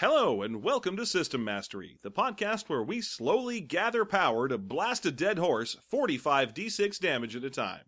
[0.00, 5.04] Hello, and welcome to System Mastery, the podcast where we slowly gather power to blast
[5.04, 7.80] a dead horse 45 d6 damage at a time.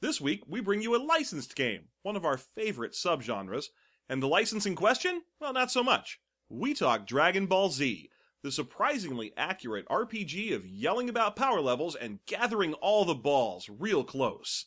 [0.00, 3.66] This week, we bring you a licensed game, one of our favorite subgenres,
[4.08, 5.24] and the license in question?
[5.42, 6.20] Well, not so much.
[6.48, 8.08] We talk Dragon Ball Z,
[8.42, 14.04] the surprisingly accurate RPG of yelling about power levels and gathering all the balls real
[14.04, 14.64] close.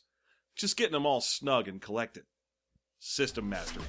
[0.54, 2.26] Just getting them all snug and collected.
[3.00, 3.86] System Mastery.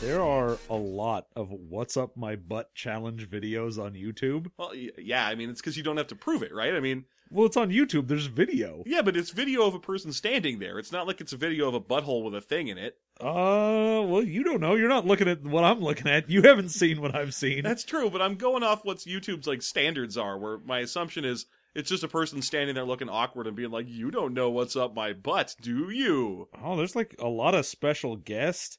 [0.00, 4.50] There are a lot of what's up my butt challenge videos on YouTube.
[4.56, 6.74] Well, yeah, I mean, it's because you don't have to prove it, right?
[6.74, 8.08] I mean, Well, it's on YouTube.
[8.08, 8.82] There's video.
[8.86, 10.78] yeah, but it's video of a person standing there.
[10.78, 12.96] It's not like it's a video of a butthole with a thing in it.
[13.20, 14.74] Uh, well, you don't know.
[14.74, 16.30] You're not looking at what I'm looking at.
[16.30, 17.62] You haven't seen what I've seen.
[17.62, 21.44] That's true, but I'm going off what YouTube's like standards are, where my assumption is
[21.74, 24.74] it's just a person standing there looking awkward and being like, "You don't know what's
[24.76, 28.78] up my butt, do you?" Oh, there's like a lot of special guests.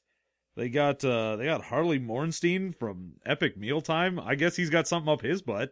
[0.56, 4.18] They got uh they got Harley Morenstein from Epic Mealtime.
[4.20, 5.70] I guess he's got something up his butt.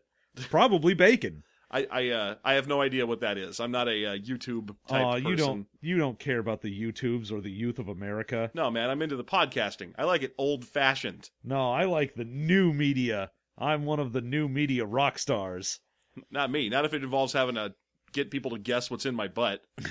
[0.50, 1.42] Probably bacon.
[1.72, 3.60] I I uh, I have no idea what that is.
[3.60, 5.28] I'm not a uh, YouTube type Oh, person.
[5.28, 8.50] you don't you don't care about the YouTubes or the youth of America.
[8.54, 9.92] No, man, I'm into the podcasting.
[9.96, 11.30] I like it old fashioned.
[11.44, 13.30] No, I like the new media.
[13.56, 15.78] I'm one of the new media rock stars.
[16.30, 16.68] Not me.
[16.68, 17.74] Not if it involves having to
[18.12, 19.60] get people to guess what's in my butt.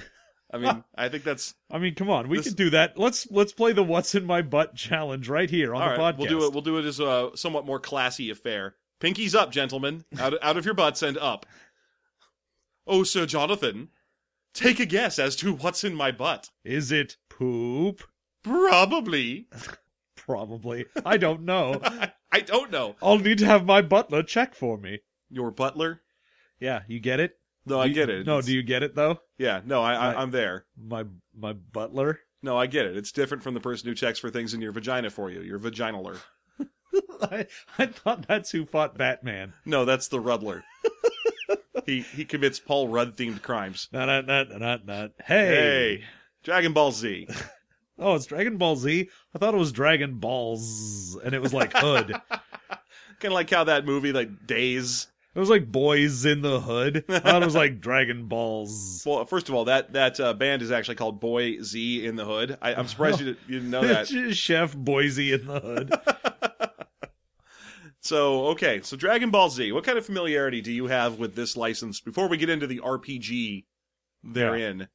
[0.52, 2.98] I mean, I think that's I mean, come on, we This- can do that.
[2.98, 6.16] Let's let's play the "What's in My Butt" challenge right here on all the right.
[6.16, 6.18] podcast.
[6.20, 6.54] We'll do it.
[6.54, 8.76] We'll do it as a somewhat more classy affair.
[9.00, 10.04] Pinkies up, gentlemen.
[10.20, 11.46] Out out of your butts and up.
[12.88, 13.90] Oh, Sir Jonathan,
[14.54, 16.50] take a guess as to what's in my butt.
[16.64, 18.02] Is it poop?
[18.44, 19.48] Probably.
[20.16, 20.86] Probably.
[21.06, 21.82] I don't know.
[22.32, 22.96] I don't know.
[23.02, 25.00] I'll need to have my butler check for me.
[25.30, 26.02] Your butler?
[26.60, 27.38] Yeah, you get it?
[27.66, 28.26] No, I You- get it.
[28.26, 29.20] No, It's- do you get it though?
[29.38, 30.16] Yeah, no, I, Right.
[30.18, 30.66] I, I'm there.
[30.78, 31.06] My
[31.36, 32.20] my butler.
[32.42, 32.96] No, I get it.
[32.98, 35.42] It's different from the person who checks for things in your vagina for you.
[35.42, 36.18] Your vaginaler.
[37.22, 37.48] I
[37.78, 39.54] I thought that's who fought Batman.
[39.66, 40.64] No, that's the Ruddler.
[41.86, 43.88] he he commits Paul Rudd themed crimes.
[43.92, 45.12] Not not not not not.
[45.26, 46.04] Hey, Hey.
[46.44, 47.28] Dragon Ball Z.
[48.02, 49.10] Oh, it's Dragon Ball Z.
[49.36, 52.14] I thought it was Dragon Balls, and it was like Hood.
[52.30, 55.08] kind of like how that movie, like Days.
[55.40, 57.06] It was like Boys in the Hood.
[57.08, 59.02] I thought it was like Dragon Balls.
[59.06, 62.26] Well, first of all, that that uh, band is actually called Boy Z in the
[62.26, 62.58] Hood.
[62.62, 64.08] I, I'm surprised you, didn't- you didn't know that.
[64.36, 65.94] Chef Boise in the Hood.
[68.02, 69.72] So, okay, so Dragon Ball Z.
[69.74, 72.80] What kind of familiarity do you have with this license before we get into the
[72.80, 73.66] RPG
[74.24, 74.88] therein?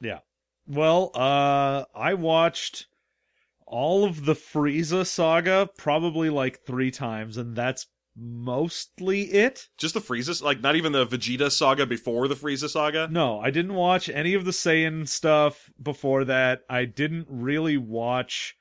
[0.00, 0.18] Yeah.
[0.66, 2.86] Well, uh, I watched
[3.66, 7.86] all of the Frieza saga probably like three times, and that's
[8.18, 9.68] mostly it.
[9.78, 13.08] Just the Frieza, like not even the Vegeta saga before the Frieza saga.
[13.10, 16.62] No, I didn't watch any of the Saiyan stuff before that.
[16.68, 18.56] I didn't really watch.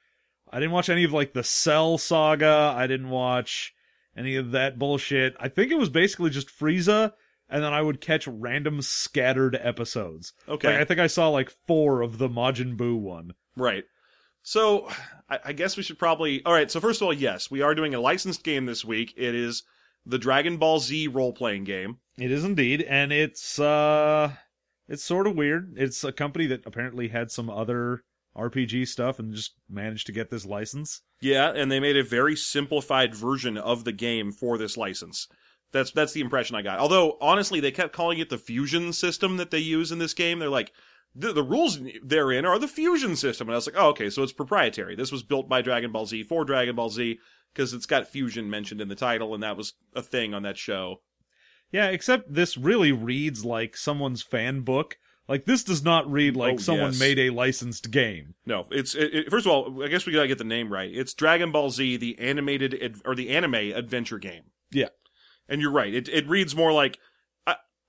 [0.51, 2.73] I didn't watch any of like the Cell saga.
[2.75, 3.73] I didn't watch
[4.15, 5.35] any of that bullshit.
[5.39, 7.13] I think it was basically just Frieza,
[7.49, 10.33] and then I would catch random scattered episodes.
[10.47, 13.33] Okay, Like I think I saw like four of the Majin Buu one.
[13.55, 13.83] Right.
[14.47, 14.87] So
[15.29, 16.41] I, I guess we should probably.
[16.45, 16.71] All right.
[16.71, 19.13] So first of all, yes, we are doing a licensed game this week.
[19.17, 19.63] It is
[20.05, 21.97] the Dragon Ball Z role playing game.
[22.17, 24.31] It is indeed, and it's uh
[24.87, 25.73] it's sort of weird.
[25.75, 28.05] It's a company that apparently had some other
[28.37, 31.01] RPG stuff and just managed to get this license.
[31.19, 35.27] Yeah, and they made a very simplified version of the game for this license.
[35.73, 36.79] That's that's the impression I got.
[36.79, 40.39] Although honestly, they kept calling it the Fuzion system that they use in this game.
[40.39, 40.71] They're like.
[41.19, 43.47] The, the rules therein are the Fuzion system.
[43.47, 44.95] And I was like, oh, okay, so it's proprietary.
[44.95, 47.19] This was built by Dragon Ball Z for Dragon Ball Z
[47.53, 50.57] because it's got fusion mentioned in the title, and that was a thing on that
[50.57, 51.01] show.
[51.71, 54.97] Yeah, except this really reads like someone's fan book.
[55.27, 56.99] Like this does not read like Oh, someone yes.
[56.99, 58.35] made a licensed game.
[58.45, 60.89] No, it's it, it- first of all, I guess we gotta get the name right.
[60.93, 64.43] It's Dragon Ball Z, the animated ad, or the anime adventure game.
[64.71, 64.89] Yeah.
[65.49, 65.93] and you're right.
[65.93, 66.99] It it reads more like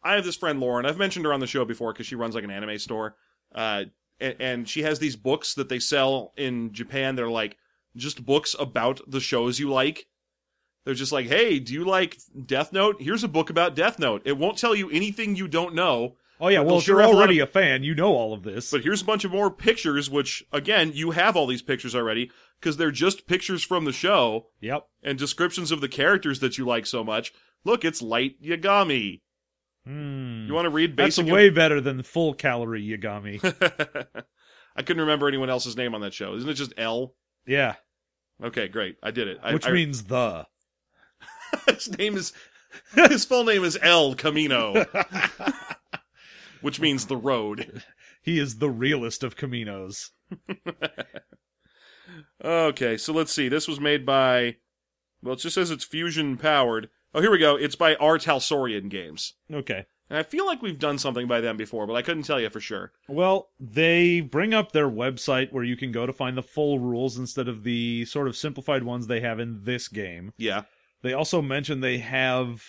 [0.09, 0.87] I have this friend Lauren.
[0.87, 3.17] I've mentioned her on the show before because she runs like an anime store.
[3.55, 3.85] Uh,
[4.19, 7.15] and, and she has these books that they sell in Japan.
[7.15, 7.59] They're like
[7.95, 10.07] just books about the shows you like.
[10.85, 12.17] They're just like, hey, do you like
[12.47, 12.97] Death Note?
[13.03, 14.23] Here's a book about Death Note.
[14.25, 16.17] It won't tell you anything you don't know.
[16.41, 18.71] Oh yeah, well if you're have a already a fan, you know all of this.
[18.71, 22.31] But here's a bunch of more pictures, which again, you have all these pictures already
[22.59, 24.87] because they're just pictures from the show yep.
[25.03, 27.35] and descriptions of the characters that you like so much.
[27.65, 29.21] Look, it's Light Yagami.
[29.89, 30.47] Hmm.
[30.47, 33.41] You want to read That's way better than full calorie Yagami.
[34.77, 36.35] I couldn't remember anyone else's name on that show.
[36.35, 37.15] Isn't it just L?
[37.47, 37.77] Yeah,
[38.43, 38.97] Okay, great.
[39.03, 39.39] I did it.
[39.43, 40.47] I, which I- means the.
[41.67, 42.33] his name is
[42.95, 44.85] his full name is El Camino,
[46.61, 47.83] which means the road.
[48.23, 50.11] He is the realest of Caminos.
[52.45, 53.49] Okay, so let's see.
[53.49, 54.57] This was made by
[55.23, 56.91] well, it just says it's Fuzion powered.
[57.15, 57.57] Oh, here we go.
[57.57, 59.35] It's by Talsorian Games.
[59.53, 59.87] Okay.
[60.11, 62.49] And I feel like we've done something by them before, but I couldn't tell you
[62.49, 62.93] for sure.
[63.09, 67.19] Well, they bring up their website where you can go to find the full rules
[67.19, 70.33] instead of the sort of simplified ones they have in this game.
[70.39, 70.63] Yeah.
[71.03, 72.63] They also mention they have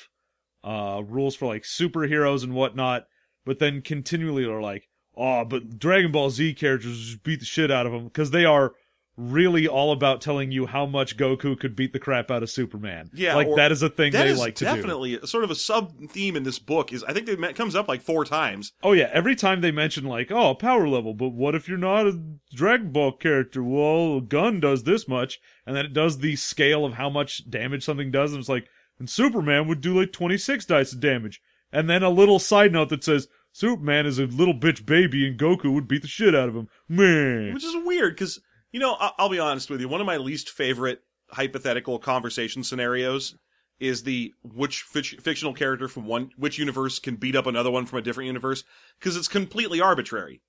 [0.64, 3.08] uh, rules for like superheroes and whatnot,
[3.46, 7.72] but then continually are like, oh, but Dragon Ball Z characters just beat the shit
[7.72, 8.74] out of them because they are
[9.20, 13.10] really all about telling you how much Goku could beat the crap out of Superman.
[13.14, 14.76] Yeah, like that is a thing they like to do.
[14.76, 16.94] definitely sort of a sub theme in this book.
[16.94, 18.72] Is I think it comes up like four times.
[18.82, 22.08] Oh yeah, every time they mention like, oh, power level, but what if you're not
[22.08, 22.22] a
[22.54, 23.62] Dragon Ball character?
[23.64, 27.50] Well, a gun does this much, and then it does the scale of how much
[27.50, 28.68] damage something does, and it's like,
[28.98, 32.90] and Superman would do like 26 dice of damage, and then a little side note
[32.90, 36.50] that says Superman is a little bitch baby, and Goku would beat the shit out
[36.50, 36.70] of him.
[36.88, 38.40] Man, which is weird because
[38.72, 39.88] you know I- I'll be honest with you.
[39.90, 41.02] One of my least favorite
[41.32, 43.36] hypothetical conversation scenarios
[43.80, 47.86] is the which fic- fictional character from one which universe can beat up another one
[47.86, 48.64] from a different universe
[49.00, 50.42] because it's completely arbitrary.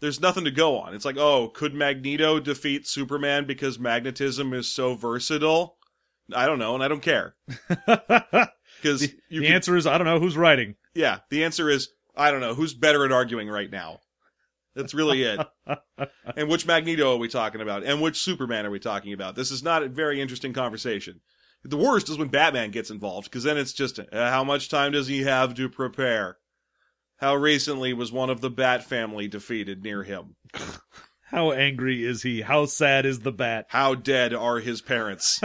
[0.00, 0.94] There's nothing to go on.
[0.94, 5.76] It's like, oh, could Magneto defeat Superman because magnetism is so versatile?
[6.34, 7.36] I don't know, and I don't care
[7.86, 10.74] because the, the can- answer is I don't know who's writing.
[10.94, 12.54] yeah, the answer is I don't know.
[12.54, 14.00] Who's better at arguing right now?
[14.74, 15.40] That's really it.
[16.36, 17.84] and which Magneto are we talking about?
[17.84, 19.34] And which Superman are we talking about?
[19.34, 21.20] This is not a very interesting conversation.
[21.64, 24.92] The worst is when Batman gets involved, because then it's just uh, how much time
[24.92, 26.38] does he have to prepare?
[27.18, 30.34] How recently was one of the Bat family defeated near him?
[31.32, 32.42] How angry is he?
[32.42, 33.64] How sad is the bat?
[33.70, 35.40] How dead are his parents?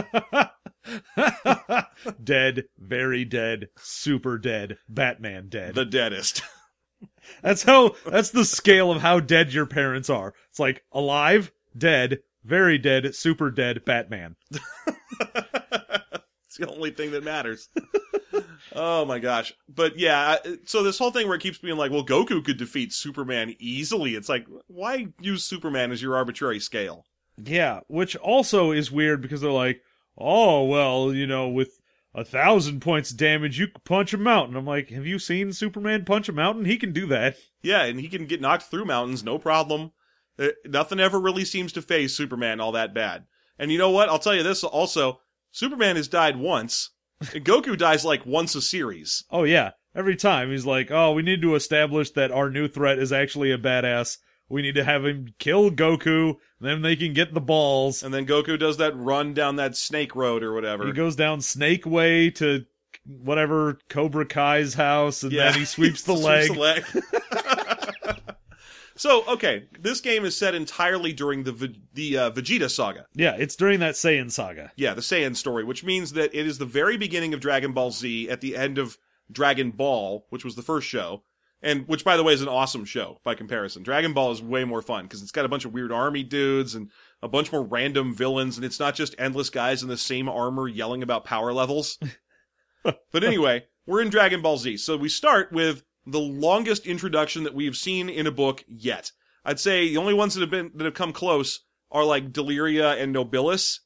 [2.23, 5.75] dead, very dead, super dead, Batman dead.
[5.75, 6.41] the deadest.
[7.41, 10.33] That's how that's the scale of how dead your parents are.
[10.49, 14.35] It's like alive, dead, very dead, super dead, Batman.
[14.51, 17.69] it's the only thing that matters.
[18.75, 19.53] oh my gosh.
[19.67, 22.93] But yeah, so this whole thing where it keeps being like, well, Goku could defeat
[22.93, 24.15] Superman easily.
[24.15, 27.05] It's like, why use Superman as your arbitrary scale?
[27.37, 29.81] Yeah, which also is weird because they're like,
[30.17, 31.76] oh well, you know, with
[32.17, 34.57] a thousand points of damage, you could punch a mountain.
[34.57, 36.65] I'm like, have you seen Superman punch a mountain?
[36.65, 37.37] He can do that.
[37.61, 39.91] Yeah, and he can get knocked through mountains, no problem.
[40.39, 43.25] Uh, nothing ever really seems to phase Superman all that bad.
[43.59, 44.09] And you know what?
[44.09, 45.19] I'll tell you this also.
[45.51, 46.89] Superman has died once.
[47.33, 49.23] And Goku dies like once a series.
[49.29, 52.99] Oh yeah, every time he's like, oh, we need to establish that our new threat
[52.99, 54.17] is actually a badass.
[54.49, 58.01] We need to have him kill Goku, then they can get the balls.
[58.01, 60.85] And then Goku does that run down that snake road or whatever.
[60.85, 62.65] He goes down Snake Way to
[63.05, 66.55] whatever Cobra Kai's house, and then he sweeps the leg.
[66.55, 66.83] leg.
[68.95, 73.05] so, okay, this game is set entirely during the the uh, Vegeta saga.
[73.13, 74.71] Yeah, it's during that Saiyan saga.
[74.75, 77.91] Yeah, the Saiyan story, which means that it is the very beginning of Dragon Ball
[77.91, 78.97] Z at the end of
[79.31, 81.23] Dragon Ball, which was the first show.
[81.61, 83.81] And which, by the way, is an awesome show by comparison.
[83.81, 86.75] Dragon Ball is way more fun because it's got a bunch of weird army dudes
[86.75, 86.91] and
[87.23, 90.67] a bunch more random villains, and it's not just endless guys in the same armor
[90.67, 91.97] yelling about power levels.
[92.83, 94.77] but anyway, we're in Dragon Ball Z.
[94.77, 99.11] So we start with the longest introduction that we have seen in a book yet.
[99.43, 103.01] I'd say the only ones that have been that have come close are like Deliria
[103.01, 103.79] and Nobilis.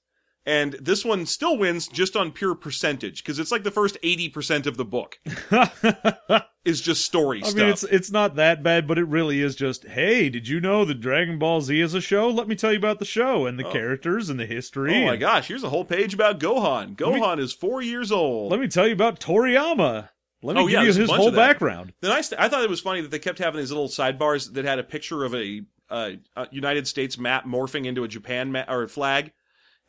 [0.45, 4.65] And this one still wins just on pure percentage because it's like the first 80%
[4.65, 5.19] of the book
[6.65, 7.53] is just story stuff.
[7.55, 10.59] I mean, it's it's not that bad, but it really is just, hey, did you
[10.59, 12.27] know that Dragon Ball Z is a show?
[12.29, 14.95] Let me tell you about the show and the characters and the history.
[15.03, 16.95] oh my and gosh, here's a whole page about Gohan.
[16.95, 18.51] Gohan is four years old.
[18.51, 20.09] Let me tell you about Toriyama.
[20.43, 21.49] Let me Oh, give yeah, you there's a his bunch whole of that.
[21.49, 21.93] background.
[22.01, 24.53] Then I, st- I thought it was funny that they kept having these little sidebars
[24.53, 26.13] that had a picture of a, uh,
[26.49, 29.33] United States map morphing into a Japan ma- or flag,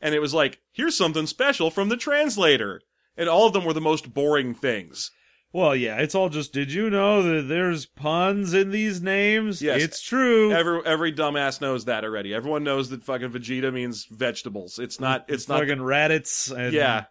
[0.03, 2.81] and it was like, here's something special from the translator,
[3.17, 5.09] and all of them were the most boring things.
[5.53, 6.51] Well, yeah, it's all just.
[6.51, 9.61] Did you know that there's puns in these names?
[9.61, 9.83] Yes.
[9.83, 10.51] it's true.
[10.51, 12.33] Every every dumbass knows that already.
[12.33, 14.79] Everyone knows that fucking Vegeta means vegetables.
[14.79, 15.25] It's not.
[15.27, 15.59] It's not.
[15.59, 17.05] fucking Raditz and yeah,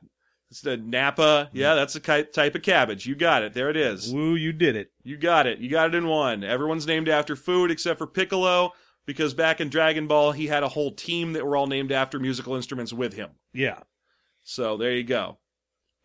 [0.50, 1.50] it's the Napa.
[1.52, 1.76] Yeah, mm.
[1.76, 3.06] that's a ki- type of cabbage.
[3.06, 3.54] You got it.
[3.54, 4.12] There it is.
[4.12, 4.90] Woo, you did it.
[5.04, 5.60] You got it.
[5.60, 6.42] You got it in one.
[6.42, 8.72] Everyone's named after food except for Piccolo,
[9.06, 12.18] because back in Dragon Ball, he had a whole team that were all named after
[12.18, 13.30] musical instruments with him.
[13.52, 13.80] Yeah.
[14.42, 15.38] So there you go.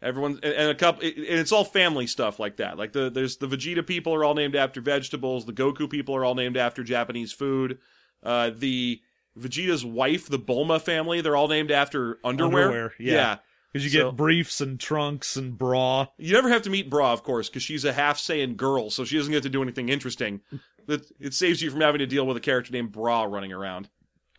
[0.01, 2.77] Everyone and, a couple, and it's all family stuff like that.
[2.77, 5.45] Like the there's the Vegeta people are all named after vegetables.
[5.45, 7.79] The Goku people are all named after Japanese food.
[8.21, 9.01] Uh, the
[9.37, 12.63] Vegeta's wife, the Bulma family, they're all named after underwear.
[12.65, 13.37] Underwear, yeah.
[13.73, 16.07] Because you So- get briefs and trunks and bra.
[16.17, 19.03] You never have to meet Bra, of course, because she's a half Saiyan girl, so
[19.03, 20.41] she doesn't get to do anything interesting.
[20.87, 23.89] That it saves you from having to deal with a character named Bra running around.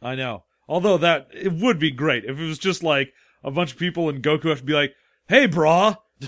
[0.03, 0.45] I know.
[0.69, 3.13] Although that it would be great if it was just like
[3.43, 4.95] a bunch of people and Goku have to be like,
[5.29, 5.97] "Hey, bra."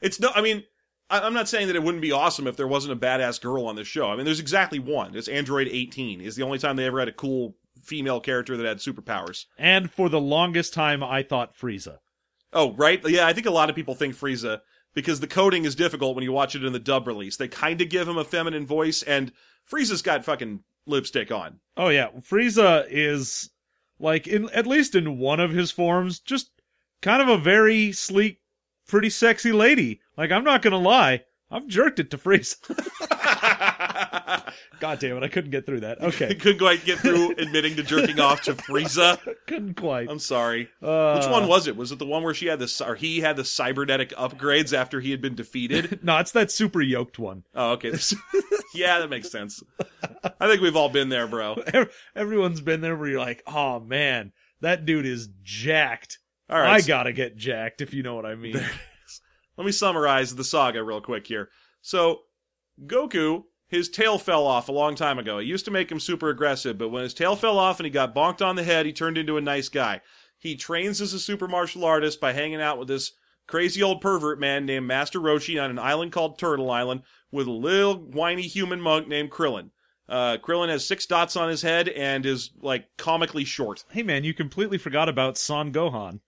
[0.00, 0.62] It's no, I mean,
[1.10, 3.66] I, I'm not saying that it wouldn't be awesome if there wasn't a badass girl
[3.66, 4.10] on this show.
[4.10, 5.16] I mean, there's exactly one.
[5.16, 6.20] It's Android 18.
[6.20, 9.46] Is the only time they ever had a cool female character that had superpowers.
[9.56, 11.98] And for the longest time, I thought Frieza.
[12.52, 13.00] Oh, right.
[13.06, 14.60] Yeah, I think a lot of people think Frieza
[14.94, 17.36] because the coding is difficult when you watch it in the dub release.
[17.36, 19.32] They kind of give him a feminine voice, and
[19.70, 21.60] Frieza's got fucking lipstick on.
[21.76, 23.50] Oh yeah, Frieza is
[23.98, 26.50] like in at least in one of his forms, just
[27.02, 28.40] kind of a very sleek,
[28.86, 30.00] pretty sexy lady.
[30.16, 32.56] Like I'm not gonna lie, I've jerked it to Frieza.
[34.80, 35.98] God damn it, I couldn't get through that.
[36.08, 39.18] Okay, couldn't quite get through admitting to jerking off to Frieza.
[39.46, 40.08] couldn't quite.
[40.08, 40.70] I'm sorry.
[40.82, 41.76] Uh, Which one was it?
[41.76, 45.00] Was it the one where she had the or he had the cybernetic upgrades after
[45.00, 46.00] he had been defeated?
[46.02, 47.44] No, it's that super yoked one.
[47.54, 47.92] Oh, okay.
[48.74, 49.62] Yeah, that makes sense.
[50.40, 51.62] I think we've all been there, bro.
[52.16, 56.18] Everyone's been there where you're like, oh man, that dude is jacked.
[56.48, 56.74] All right.
[56.74, 58.60] I so gotta get jacked if you know what I mean.
[59.56, 61.48] let me summarize the saga real quick here.
[61.82, 62.20] So,
[62.86, 65.38] Goku, his tail fell off a long time ago.
[65.38, 67.90] It used to make him super aggressive, but when his tail fell off and he
[67.90, 70.00] got bonked on the head, he turned into a nice guy.
[70.38, 73.12] He trains as a super martial artist by hanging out with this
[73.46, 77.52] crazy old pervert man named Master Roshi on an island called Turtle Island with a
[77.52, 79.70] little whiny human monk named Krillin.
[80.08, 83.84] Uh, Krillin has six dots on his head and is like comically short.
[83.90, 86.20] hey man, you completely forgot about Son Gohan.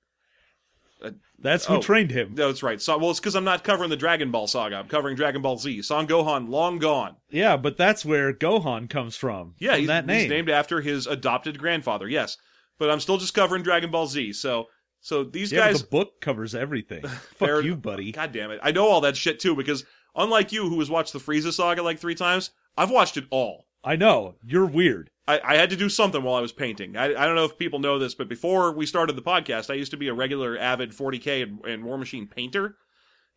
[1.02, 1.80] Uh, That's who oh.
[1.80, 2.34] trained him.
[2.34, 2.80] That's right.
[2.80, 4.76] So, well, it's because I'm not covering the Dragon Ball saga.
[4.76, 5.82] I'm covering Dragon Ball Z.
[5.82, 7.16] Son Gohan, long gone.
[7.30, 9.54] Yeah, but that's where Gohan comes from.
[9.58, 10.20] Yeah, from he's, that name.
[10.20, 12.08] he's named after his adopted grandfather.
[12.08, 12.36] Yes,
[12.78, 14.34] but I'm still just covering Dragon Ball Z.
[14.34, 14.68] So,
[15.00, 15.82] so these yeah, guys.
[15.82, 17.02] the book covers everything.
[17.34, 18.12] Fair Fuck you, buddy.
[18.12, 18.60] God damn it!
[18.62, 21.82] I know all that shit too because unlike you, who has watched the Frieza saga
[21.82, 23.66] like three times, I've watched it all.
[23.82, 25.10] I know you're weird.
[25.26, 26.96] I, I had to do something while I was painting.
[26.96, 29.74] I, I don't know if people know this, but before we started the podcast, I
[29.74, 32.76] used to be a regular avid 40k and, and Warmachine painter.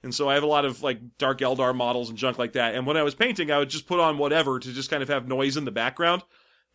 [0.01, 2.75] And so I have a lot of like Dark Eldar models and junk like that.
[2.75, 5.09] And when I was painting, I would just put on whatever to just kind of
[5.09, 6.23] have noise in the background.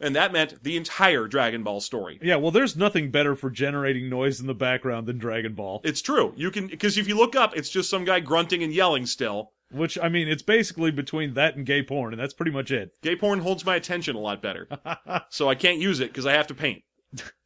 [0.01, 2.21] And that meant the entire Dragon Ball story.
[2.23, 5.81] Yeah, well, there's nothing better for generating noise in the background than Dragon Ball.
[5.83, 6.33] It's true.
[6.37, 9.53] You can, because if you look up, it's just some guy grunting and yelling still.
[9.71, 12.93] Which I mean, it's basically between that and gay porn, and that's pretty much it.
[13.03, 14.67] Gay porn holds my attention a lot better.
[15.29, 16.83] so I can't use it because I have to paint.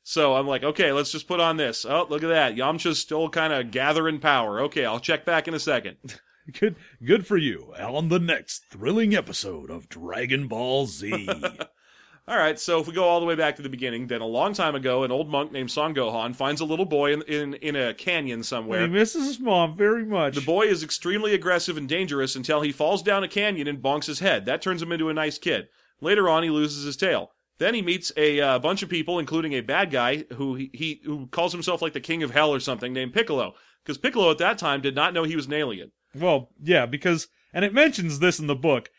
[0.05, 1.85] So I'm like, okay, let's just put on this.
[1.85, 2.57] Oh, look at that.
[2.57, 4.61] Yamcha's still kind of gathering power.
[4.63, 5.97] Okay, I'll check back in a second.
[6.59, 7.73] Good, good for you.
[7.79, 11.29] On the next thrilling episode of Dragon Ball Z.
[12.29, 14.27] All right, so if we go all the way back to the beginning, then a
[14.27, 17.55] long time ago, an old monk named Son Gohan finds a little boy in, in,
[17.55, 18.83] in a canyon somewhere.
[18.83, 20.37] he misses his mom very much.
[20.37, 24.07] The boy is extremely aggressive and dangerous until he falls down a canyon and bonks
[24.07, 24.47] his head.
[24.47, 25.67] That turns him into a nice kid.
[26.01, 27.33] Later on, he loses his tail.
[27.59, 31.01] Then he meets a uh, bunch of people, including a bad guy who he, he
[31.05, 33.55] who calls himself like the king of hell or something, named Piccolo.
[33.85, 35.91] Because Piccolo at that time did not know he was an alien.
[36.15, 38.91] Well, yeah, because and it mentions this in the book.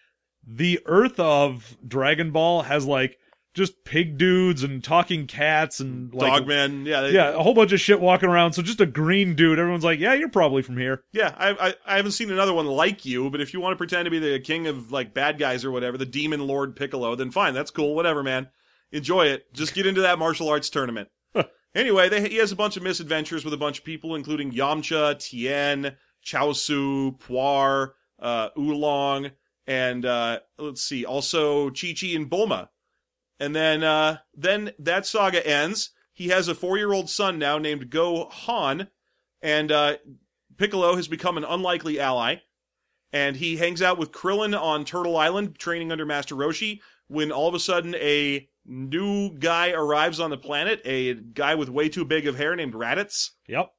[0.46, 3.18] The Earth of Dragon Ball has like
[3.54, 7.72] just pig dudes and talking cats and like Dogman, yeah, they- yeah, a whole bunch
[7.72, 8.54] of shit walking around.
[8.54, 9.60] So just a green dude.
[9.60, 11.04] Everyone's like, yeah, you're probably from here.
[11.12, 13.78] Yeah, I, I I haven't seen another one like you, but if you want to
[13.78, 17.16] pretend to be the king of like bad guys or whatever, the demon lord Piccolo,
[17.16, 18.50] then fine, that's cool, whatever, man.
[18.92, 19.54] Enjoy it.
[19.54, 21.10] Just get into that martial arts tournament.
[21.76, 25.18] anyway, they, he has a bunch of misadventures with a bunch of people, including Yamcha,
[25.20, 25.96] Tien,
[26.26, 29.32] Chaosu, Puar, uh, Oolong,
[29.68, 32.70] and uh, let's see, also Chi Chi and Bulma.
[33.40, 35.92] And then uh, then that saga ends.
[36.14, 38.88] He has a four year old son now named Gohan,
[39.42, 39.98] and uh,
[40.58, 42.38] Piccolo has become an unlikely ally,
[43.12, 46.80] and he hangs out with Krillin on Turtle Island, training under Master Roshi.
[47.08, 51.70] When all of a sudden a new guy arrives on the planet, a guy with
[51.70, 53.72] way too big of hair named Raditz, Yep.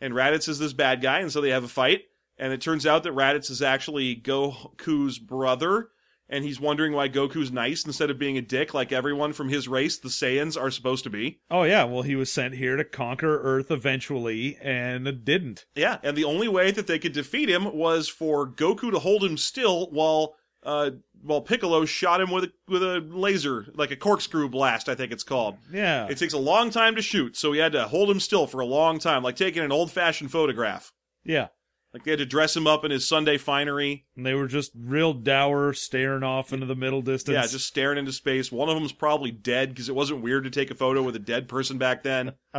[0.00, 2.02] and Raditz is this bad guy, and so they have a fight.
[2.38, 5.88] And it turns out that Raditz is actually Goku's brother,
[6.28, 9.68] and he's wondering why Goku's nice instead of being a dick like everyone from his
[9.68, 11.40] race, the Saiyans, are supposed to be.
[11.50, 11.84] Oh yeah.
[11.84, 15.66] Well, he was sent here to conquer Earth eventually, and didn't.
[15.74, 19.22] Yeah, and the only way that they could defeat him was for Goku to hold
[19.22, 20.90] him still while uh
[21.22, 25.12] while Piccolo shot him with a with a laser, like a corkscrew blast, I think
[25.12, 25.56] it's called.
[25.72, 26.08] Yeah.
[26.08, 28.60] It takes a long time to shoot, so he had to hold him still for
[28.60, 30.90] a long time, like taking an old fashioned photograph.
[31.22, 31.48] Yeah.
[31.94, 34.04] Like they had to dress him up in his Sunday finery.
[34.16, 37.34] And they were just real dour, staring off into the middle distance.
[37.34, 38.50] Yeah, just staring into space.
[38.50, 41.20] One of them's probably dead because it wasn't weird to take a photo with a
[41.20, 42.32] dead person back then.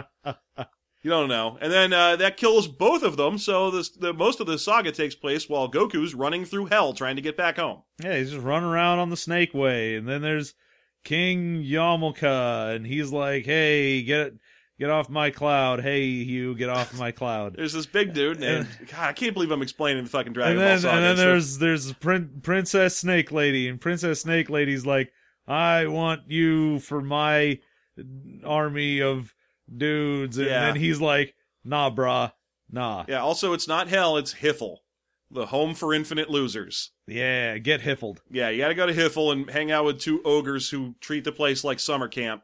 [1.06, 1.58] you don't know.
[1.60, 3.38] And then uh, that kills both of them.
[3.38, 7.18] So this, the most of the saga takes place while Goku's running through hell trying
[7.18, 7.84] to get back home.
[8.02, 10.54] Yeah, he's just running around on the Snake Way, and then there's
[11.04, 14.34] King Yamilka, and he's like, "Hey, get
[14.80, 15.82] get off my cloud!
[15.82, 19.52] Hey, you, get off my cloud!" There's this big dude, and God, I can't believe
[19.52, 20.96] I'm explaining the fucking Dragon and then Ball saga.
[20.96, 25.12] and then there's there's Prin- Princess Snake Lady, and Princess Snake Lady's like,
[25.48, 27.60] "I want you for my
[28.44, 29.34] army of
[29.76, 30.66] dudes," and Yeah.
[30.68, 32.34] then he's like, "Nah, brah,
[32.70, 33.22] nah, yeah.
[33.22, 34.80] Also, it's not hell; it's Hiffle,
[35.32, 36.92] the home for infinite losers.
[37.08, 40.22] yeah, get hiffled." Yeah, you got to go to Hiffle and hang out with two
[40.24, 42.44] ogres who treat the place like summer camp.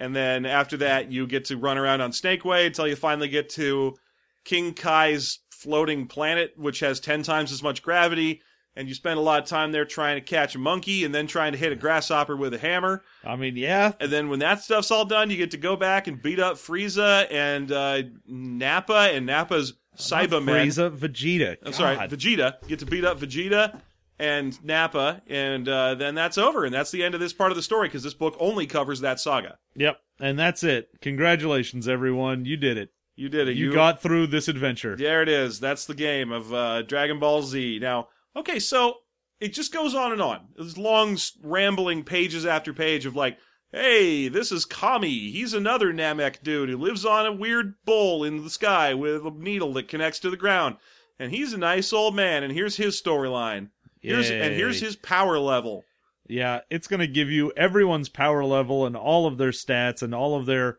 [0.00, 3.28] And then after that, you get to run around on Snake Way until you finally
[3.28, 3.96] get to
[4.44, 8.40] King Kai's floating planet, which has 10 times as much gravity.
[8.74, 11.26] And you spend a lot of time there trying to catch a monkey and then
[11.26, 13.02] trying to hit a grasshopper with a hammer.
[13.24, 16.06] I mean, yeah, And then when that stuff's all done, you get to go back
[16.06, 20.66] and beat up Frieza and uh, Nappa and Nappa's Saibamen.
[20.66, 21.56] Frieza, Vegeta.
[21.62, 22.54] I'm sorry, Vegeta.
[22.62, 23.80] You get to beat up Vegeta
[24.20, 27.56] and Nappa, and uh, then that's over, and that's the end of this part of
[27.56, 29.56] the story because this book only covers that saga.
[29.74, 30.90] Yep, and that's it.
[31.00, 32.44] Congratulations, everyone.
[32.44, 32.90] You did it.
[33.16, 33.56] You did it.
[33.56, 34.94] You, got through this adventure.
[34.94, 35.22] there.
[35.22, 35.58] It is.
[35.58, 37.78] That's the game of uh, Dragon Ball Z.
[37.80, 38.96] Now, okay, so
[39.40, 40.48] it just goes on and on.
[40.54, 43.38] There's long, rambling pages after page of like,
[43.72, 45.30] hey, this is Kami.
[45.30, 49.30] He's another Namek dude who lives on a weird bowl in the sky with a
[49.30, 50.76] needle that connects to the ground.
[51.18, 53.68] And he's a nice old man, and here's his storyline.
[54.00, 55.84] Here's and here's his power level.
[56.28, 60.14] Yeah, it's going to give you everyone's power level and all of their stats and
[60.14, 60.78] all of their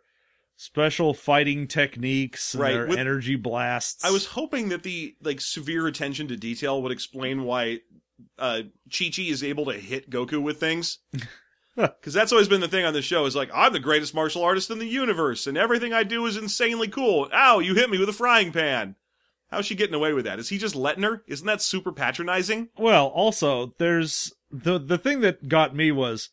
[0.55, 4.03] special fighting techniques and Right, their with- energy blasts.
[4.05, 7.79] I was hoping that the like severe attention to detail would explain why
[8.39, 8.61] uh,
[8.91, 10.99] Chi Chi is able to hit Goku with things.
[11.73, 14.43] Because that's always been the thing on the show is like I'm the greatest martial
[14.43, 17.29] artist in the universe, and everything I do is insanely cool.
[17.33, 17.59] Ow!
[17.59, 18.95] You hit me with a frying pan.
[19.51, 20.39] How's she getting away with that?
[20.39, 21.23] Is he just letting her?
[21.27, 22.69] Isn't that super patronizing?
[22.77, 26.29] Well, also, there's the the thing that got me was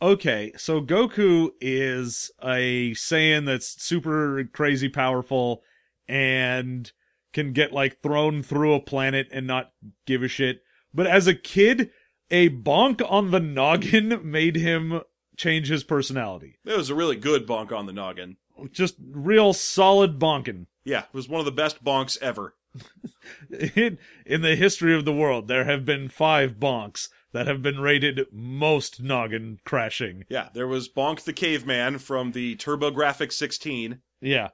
[0.00, 5.62] okay, so Goku is a Saiyan that's super crazy powerful
[6.06, 6.90] and
[7.32, 9.72] can get like thrown through a planet and not
[10.06, 10.62] give a shit.
[10.94, 11.90] But as a kid,
[12.30, 15.00] a bonk on the noggin made him
[15.36, 16.58] change his personality.
[16.64, 18.36] It was a really good bonk on the noggin.
[18.70, 20.66] Just real solid bonking.
[20.84, 22.54] Yeah, it was one of the best bonks ever.
[23.76, 27.80] In, in the history of the world, there have been five bonks that have been
[27.80, 30.24] rated most noggin crashing.
[30.28, 34.00] Yeah, there was Bonk the Caveman from the TurboGrafx 16.
[34.22, 34.48] Yeah.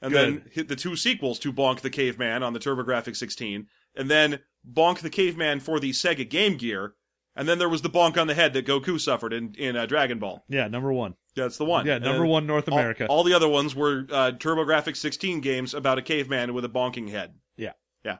[0.00, 0.34] and Good.
[0.34, 4.40] then hit the two sequels to Bonk the Caveman on the TurboGrafx 16, and then
[4.70, 6.94] Bonk the Caveman for the Sega Game Gear,
[7.36, 9.86] and then there was the bonk on the head that Goku suffered in in uh,
[9.86, 10.44] Dragon Ball.
[10.48, 11.14] Yeah, number one.
[11.34, 11.86] Yeah, that's the one.
[11.86, 13.06] Yeah, number one North all- America.
[13.06, 17.08] All, the other ones were uh, TurboGrafx 16 games about a caveman with a bonking
[17.10, 17.34] head.
[17.56, 17.72] Yeah.
[18.04, 18.18] yeah,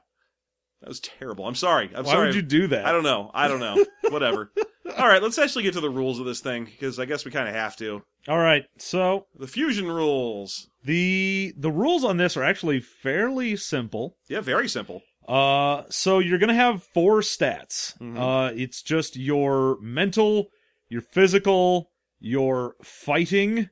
[0.81, 1.47] that was terrible.
[1.47, 1.91] I'm sorry.
[1.95, 2.27] I'm Why sorry.
[2.27, 2.85] would you do that?
[2.85, 3.29] I don't know.
[3.33, 3.83] I don't know.
[4.09, 4.51] Whatever.
[4.97, 7.31] All right, let's actually get to the rules of this thing because I guess we
[7.31, 8.01] kind of have to.
[8.27, 8.63] All right.
[8.79, 10.67] So The Fuzion rules.
[10.83, 14.17] the the rules on this are actually fairly simple.
[14.27, 15.01] Yeah, very simple.
[15.27, 17.97] Uh, so you're gonna have four stats.
[17.99, 18.17] Mhm.
[18.17, 20.47] Uh, it's just your mental,
[20.89, 21.91] your physical,
[22.25, 23.69] your fighting,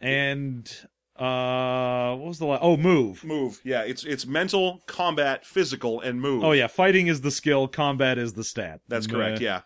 [0.00, 0.66] and
[1.16, 2.60] uh, what was the last?
[2.62, 3.22] oh move.
[3.22, 3.60] Move.
[3.64, 6.42] Yeah, it's it's mental, combat, physical, and move.
[6.42, 8.80] Oh yeah, fighting is the skill, combat is the stat.
[8.88, 9.40] That's correct.
[9.40, 9.60] uh, Yeah.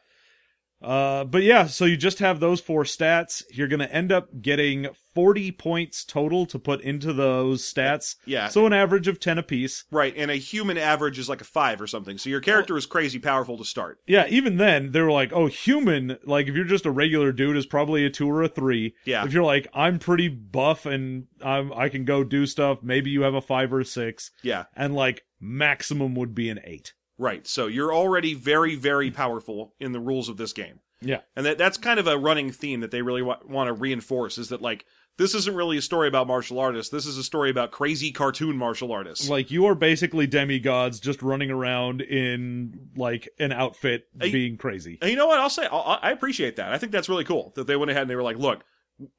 [0.87, 3.43] Uh, but yeah, so you just have those four stats.
[3.51, 8.17] You're gonna end up getting 40 points total to put into those stats.
[8.25, 8.49] Yeah.
[8.49, 9.85] So an average of 10 apiece.
[9.91, 12.19] right, and a human average is like a five or something.
[12.19, 13.99] So your character is crazy powerful to start.
[14.07, 17.57] Yeah, even then, they were like, oh, human, like, if you're just a regular dude,
[17.57, 18.95] is probably a two or a three.
[19.05, 19.25] Yeah.
[19.25, 23.23] If you're like, I'm pretty buff and I'm, I can go do stuff, maybe you
[23.23, 24.31] have a five or a six.
[24.43, 24.65] Yeah.
[24.77, 26.93] And, like, maximum would be an eight.
[27.19, 27.47] Right.
[27.47, 30.81] So you're already very, very powerful in the rules of this game.
[31.01, 31.21] Yeah.
[31.35, 34.39] And that that's kind of a running theme that they really wa- want to reinforce
[34.39, 34.85] is that like
[35.19, 36.91] this isn't really a story about martial artists.
[36.93, 39.29] This is a story about crazy cartoon martial artists.
[39.29, 44.99] Like, you are basically demigods just running around in, like, an outfit being crazy.
[45.01, 45.39] And you know what?
[45.39, 46.73] I'll say I I appreciate that.
[46.73, 48.63] I think that's really cool that they went ahead and they were like, look,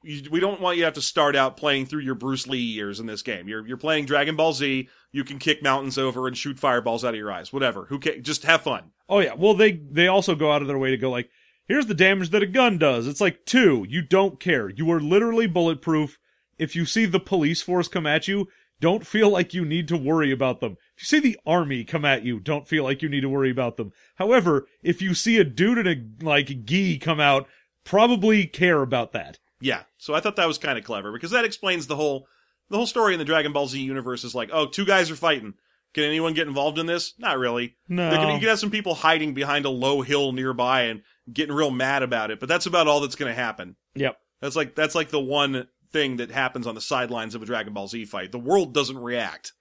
[0.03, 2.99] we don't want you to have to start out playing through your Bruce Lee years
[2.99, 3.47] in this game.
[3.47, 4.89] You're you're playing Dragon Ball Z.
[5.11, 7.53] You can kick mountains over and shoot fireballs out of your eyes.
[7.53, 7.85] Whatever.
[7.85, 8.91] Who ca- Just have fun.
[9.07, 9.33] Oh yeah.
[9.35, 11.29] Well, they they also go out of their way to go like,
[11.67, 13.07] here's the damage that a gun does.
[13.07, 13.85] It's like two.
[13.87, 14.69] You don't care.
[14.69, 16.17] You are literally bulletproof.
[16.57, 18.47] If you see the police force come at you,
[18.79, 20.77] don't feel like you need to worry about them.
[20.95, 23.51] If you see the army come at you, don't feel like you need to worry
[23.51, 23.91] about them.
[24.15, 27.47] However, if you see a dude in a like gi come out,
[27.83, 29.37] probably care about that.
[29.59, 29.83] Yeah.
[29.97, 32.27] So I thought that was kind of clever because that explains the whole
[32.69, 35.15] the whole story in the Dragon Ball Z universe is like, oh, two guys are
[35.15, 35.53] fighting.
[35.93, 37.13] Can anyone get involved in this?
[37.17, 37.75] Not really.
[37.87, 38.09] No.
[38.11, 41.71] Can- you can have some people hiding behind a low hill nearby and getting real
[41.71, 43.75] mad about it, but that's about all that's going to happen.
[43.95, 44.17] Yep.
[44.41, 47.73] That's like that's like the one thing that happens on the sidelines of a Dragon
[47.73, 48.31] Ball Z fight.
[48.31, 49.53] The world doesn't react.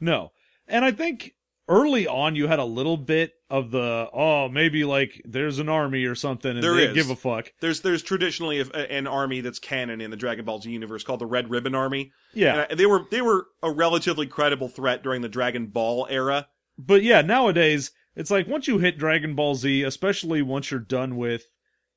[0.00, 0.32] No.
[0.66, 1.34] And I think
[1.68, 6.04] early on you had a little bit of the oh maybe like there's an army
[6.04, 6.94] or something and There they is.
[6.94, 7.52] give a fuck.
[7.60, 11.20] There's there's traditionally a, an army that's canon in the Dragon Ball Z universe called
[11.20, 12.12] the Red Ribbon Army.
[12.34, 12.66] Yeah.
[12.70, 16.48] And they were they were a relatively credible threat during the Dragon Ball era.
[16.78, 21.16] But yeah, nowadays it's like once you hit Dragon Ball Z, especially once you're done
[21.16, 21.54] with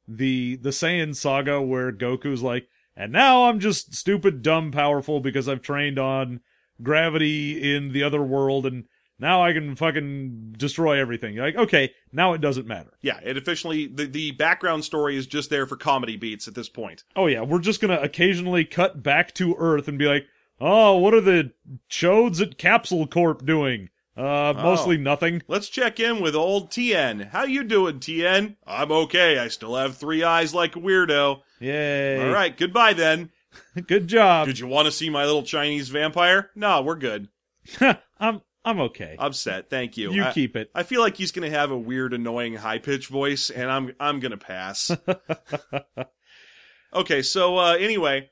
[0.08, 5.48] the the Saiyan saga where Goku's like, and now I'm just stupid, dumb, powerful because
[5.48, 6.42] I've trained on
[6.82, 8.86] gravity in the other world and
[9.22, 11.36] now I can fucking destroy everything.
[11.36, 12.92] You're like, okay, now it doesn't matter.
[13.02, 16.68] Yeah, it officially the the background story is just there for comedy beats at this
[16.68, 17.04] point.
[17.16, 20.26] Oh yeah, we're just gonna occasionally cut back to Earth and be like,
[20.60, 21.52] oh, what are the
[21.90, 23.90] chodes at Capsule Corp doing?
[24.18, 25.42] Uh, mostly nothing.
[25.48, 27.22] Let's check in with old Tien.
[27.32, 28.58] How you doing, Tien?
[28.68, 29.40] I'm okay.
[29.40, 31.42] I still have three eyes like a weirdo.
[31.60, 32.22] Yay!
[32.22, 33.32] All right, goodbye then.
[33.88, 34.48] good job.
[34.48, 36.50] Did you want to see my little Chinese vampire?
[36.56, 37.30] No, we're good.
[38.20, 39.16] I'm I'm okay.
[39.18, 39.70] I'm set.
[39.70, 40.12] Thank you.
[40.12, 40.70] you I, keep it.
[40.76, 44.20] I feel like he's gonna have a weird, annoying, high pitched voice, and I'm I'm
[44.20, 44.92] gonna pass.
[46.94, 48.30] okay, so uh, anyway,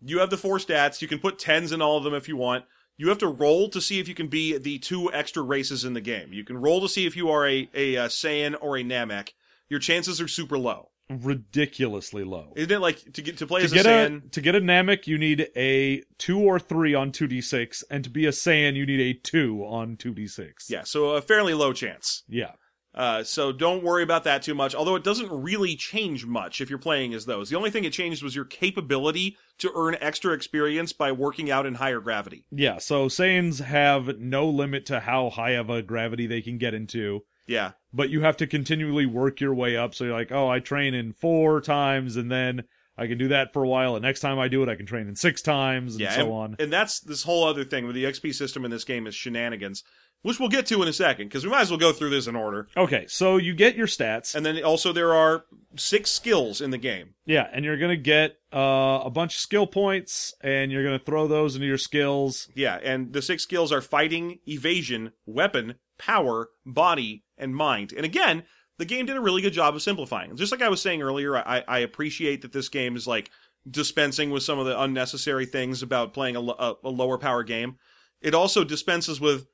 [0.00, 1.00] you have the four stats.
[1.00, 2.64] You can put tens in all of them if you want.
[2.96, 5.94] You have to roll to see if you can be the two extra races in
[5.94, 6.32] the game.
[6.32, 9.30] You can roll to see if you are a a, uh Saiyan or a Namek.
[9.68, 10.90] Your chances are super low.
[11.10, 12.52] Ridiculously low.
[12.56, 14.60] Isn't it like to get to play to as get a a to get a
[14.60, 18.30] Namek, you need a two or three on two d six, and to be a
[18.30, 20.68] Saiyan, you need a two on two d six.
[20.70, 22.24] Yeah, so a fairly low chance.
[22.28, 22.52] yeah.
[22.94, 24.74] Uh, so don't worry about that too much.
[24.74, 27.48] Although it doesn't really change much if you're playing as those.
[27.48, 31.64] The only thing it changed was your capability to earn extra experience by working out
[31.64, 32.44] in higher gravity.
[32.50, 36.74] Yeah, so Saiyans have no limit to how high of a gravity they can get
[36.74, 39.94] into, Yeah, but you have to continually work your way up.
[39.94, 42.64] So you're like, oh, I train in four times, and then
[42.96, 44.86] I can do that for a while, and next time I do it, I can
[44.86, 46.56] train in six times, and yeah, so and, on.
[46.58, 49.84] and that's this whole other thing with the XP system in this game is shenanigans,
[50.22, 52.26] which we'll get to in a second because we might as well go through this
[52.26, 52.66] in order.
[52.76, 55.44] Okay, so you get your stats, And then also there are
[55.76, 57.14] six skills in the game.
[57.24, 61.28] yeah, and you're gonna get uh, a bunch of skill points, and you're gonna throw
[61.28, 62.48] those into your skills.
[62.56, 67.92] Yeah, and the six skills are fighting, evasion, weapon, power, body, and mind.
[67.92, 68.44] And again,
[68.78, 70.36] the game did a really good job of simplifying.
[70.36, 73.30] Just like I was saying earlier, I, I appreciate that this game is like
[73.68, 77.76] dispensing with some of the unnecessary things about playing a, a, a lower power game.
[78.20, 79.46] It also dispenses with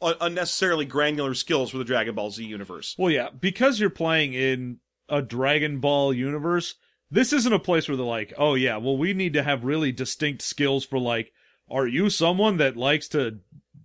[0.00, 2.94] un- unnecessarily granular skills for the Dragon Ball Z universe.
[2.98, 6.74] Well, yeah, because you're playing in a Dragon Ball universe,
[7.10, 9.92] this isn't a place where they're like, oh yeah, well we need to have really
[9.92, 11.32] distinct skills for like,
[11.70, 13.38] are you someone that likes to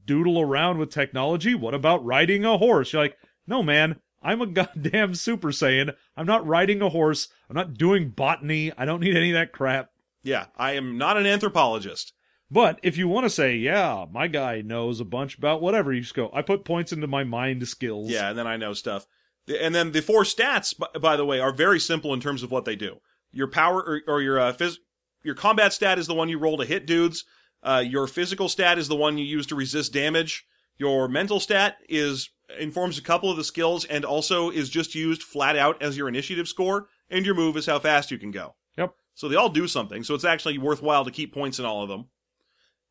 [0.07, 1.53] doodle around with technology?
[1.53, 2.93] What about riding a horse?
[2.93, 5.93] You're like, no man, I'm a goddamn Super Saiyan.
[6.15, 7.27] I'm not riding a horse.
[7.49, 8.71] I'm not doing botany.
[8.75, 9.91] I don't need any of that crap.
[10.23, 12.13] Yeah, I am not an anthropologist.
[12.49, 16.01] But if you want to say, yeah, my guy knows a bunch about whatever, you
[16.01, 18.09] just go, I put points into my mind skills.
[18.09, 19.05] Yeah, and then I know stuff.
[19.47, 22.65] And then the four stats, by, the way, are very simple in terms of what
[22.65, 22.97] they do.
[23.31, 24.77] Your power or, or your uh, phys-
[25.23, 27.25] your combat stat is the one you roll to hit dudes.
[27.67, 30.45] Uh, your physical stat is the one you use to resist damage.
[30.77, 35.21] Your mental stat is informs a couple of the skills and also is just used
[35.21, 36.87] flat out as your initiative score.
[37.09, 38.55] And your move is how fast you can go.
[38.77, 38.93] Yep.
[39.15, 40.03] So they all do something.
[40.03, 42.05] So it's actually worthwhile to keep points in all of them.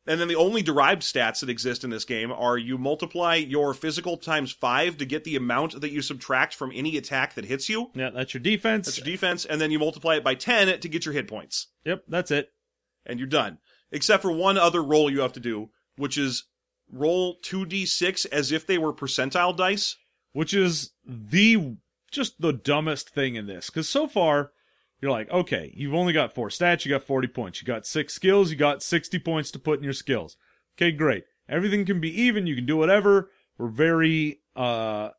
[0.07, 3.73] And then the only derived stats that exist in this game are you multiply your
[3.73, 7.67] physical times five to get the amount that you subtract from any attack that hits
[7.67, 7.91] you.
[7.93, 8.85] Yeah, that's your defense.
[8.85, 11.67] That's your defense, and then you multiply it by 10 to get your hit points.
[11.83, 12.51] yep, that's it.
[13.05, 13.57] And you're done.
[13.91, 16.45] Except for one other roll you have to do, which is
[16.91, 19.95] roll 2d6 as if they were percentile dice.
[20.33, 21.75] which is the
[22.11, 23.69] just the dumbest thing in this.
[23.69, 24.51] Because so far
[25.01, 27.61] you're like okay you've only got four stats you got 40 points.
[27.61, 30.37] You got six skills you got 60 points to put in your skills.
[30.77, 31.25] Okay great.
[31.49, 33.31] Everything can be even you can do whatever.
[33.57, 35.09] We're very uh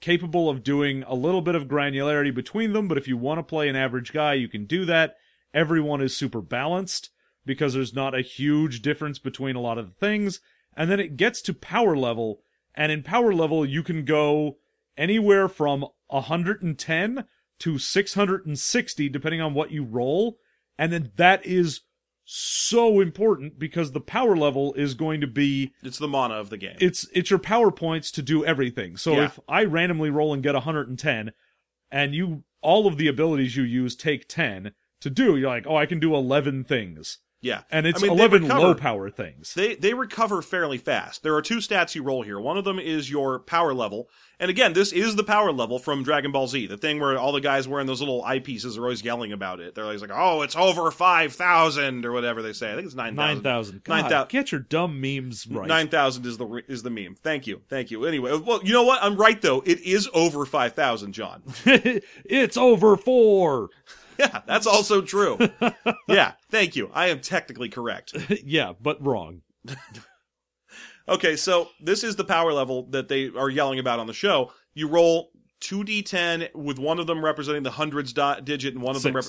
[0.00, 3.42] capable of doing a little bit of granularity between them but if you want to
[3.42, 5.16] play an average guy you can do that.
[5.54, 7.10] Everyone is super balanced
[7.48, 10.40] because there's not a huge difference between a lot of the things
[10.76, 12.40] and then it gets to power level
[12.76, 14.58] and in power level you can go
[14.96, 17.24] anywhere from 110
[17.58, 20.38] to 660 depending on what you roll
[20.78, 21.80] and then that is
[22.30, 26.58] so important because the power level is going to be It's the mana of the
[26.58, 26.76] game.
[26.78, 28.98] it's it's your power points to do everything.
[28.98, 29.24] So Yeah.
[29.24, 31.32] if I randomly roll and get 110
[31.90, 35.76] and you all of the abilities you use take 10 to do, you're like, "Oh,
[35.76, 37.62] I can do 11 things." Yeah.
[37.70, 39.54] And it's I mean, 11 recover- low power things.
[39.54, 41.22] They they recover fairly fast.
[41.22, 42.40] There are two stats you roll here.
[42.40, 44.08] One of them is your power level.
[44.40, 47.32] And again, this is the power level from Dragon Ball Z, the thing where all
[47.32, 49.74] the guys wearing those little eyepieces are always yelling about it.
[49.74, 53.42] They're always like, "Oh, it's over 5,000 or whatever they say." I think it's 9,000.
[53.42, 53.84] 9,000.
[53.84, 54.28] God, 9,000.
[54.28, 55.66] Get your dumb memes right.
[55.66, 57.14] Nine thousand is the is the meme.
[57.16, 58.04] Thank you, thank you.
[58.04, 59.02] Anyway, well, you know what?
[59.02, 59.62] I'm right though.
[59.64, 61.42] It is over five thousand, John.
[61.64, 63.70] it's over 4.
[64.28, 65.38] Yeah, that's also true.
[66.08, 66.90] yeah, thank you.
[66.92, 68.16] I am technically correct.
[68.44, 69.42] yeah, but wrong.
[71.08, 74.52] Okay, so this is the power level that they are yelling about on the show.
[74.74, 78.96] You roll two d10 with one of them representing the hundreds dot digit and one
[78.96, 79.14] of them.
[79.14, 79.24] Rep-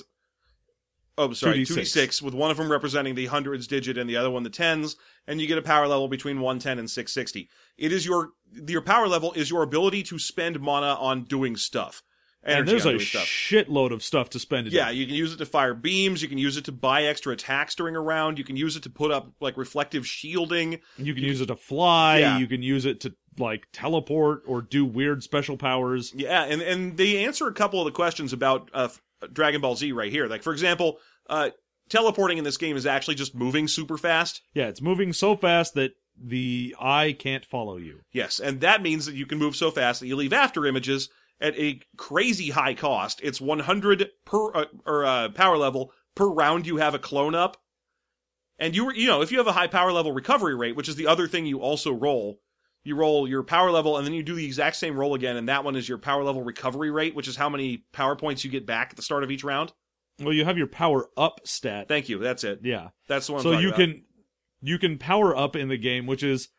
[1.17, 1.67] oh, sorry, 2d6.
[1.67, 4.43] two d six with one of them representing the hundreds digit and the other one
[4.43, 4.95] the tens,
[5.27, 7.47] and you get a power level between one ten and six sixty.
[7.77, 8.31] It is your
[8.67, 12.01] your power level is your ability to spend mana on doing stuff.
[12.41, 15.45] And there's a shitload of stuff to spend it Yeah, you can use it to
[15.45, 16.21] fire beams.
[16.21, 18.37] You can use it to buy extra attacks during a round.
[18.37, 20.79] You can use it to put up like reflective shielding.
[20.97, 22.19] You can use it to fly.
[22.19, 22.37] Yeah.
[22.37, 26.13] You can use it to like teleport or do weird special powers.
[26.15, 28.89] Yeah, and and they answer a couple of the questions about uh,
[29.31, 30.27] Dragon Ball Z right here.
[30.27, 30.99] Like for example,
[31.29, 31.49] uh,
[31.89, 34.41] teleporting in this game is actually just moving super fast.
[34.53, 38.01] Yeah, it's moving so fast that the eye can't follow you.
[38.11, 41.09] Yes, and that means that you can move so fast that you leave after images
[41.41, 43.19] at a crazy high cost.
[43.23, 47.57] It's 100 per uh, or uh, power level per round you have a clone up.
[48.57, 50.89] And you were, you know, if you have a high power level recovery rate, which
[50.89, 52.41] is the other thing you also roll,
[52.83, 55.47] you roll your power level and then you do the exact same roll again, and
[55.47, 58.51] that one is your power level recovery rate, which is how many power points you
[58.51, 59.71] get back at the start of each round.
[60.19, 61.87] Well, you have your power up stat.
[61.87, 62.19] Thank you.
[62.19, 62.59] That's it.
[62.63, 62.89] Yeah.
[63.07, 63.39] That's the one.
[63.39, 63.79] I'm so you about.
[63.79, 64.03] can
[64.61, 66.49] you can power up in the game, which is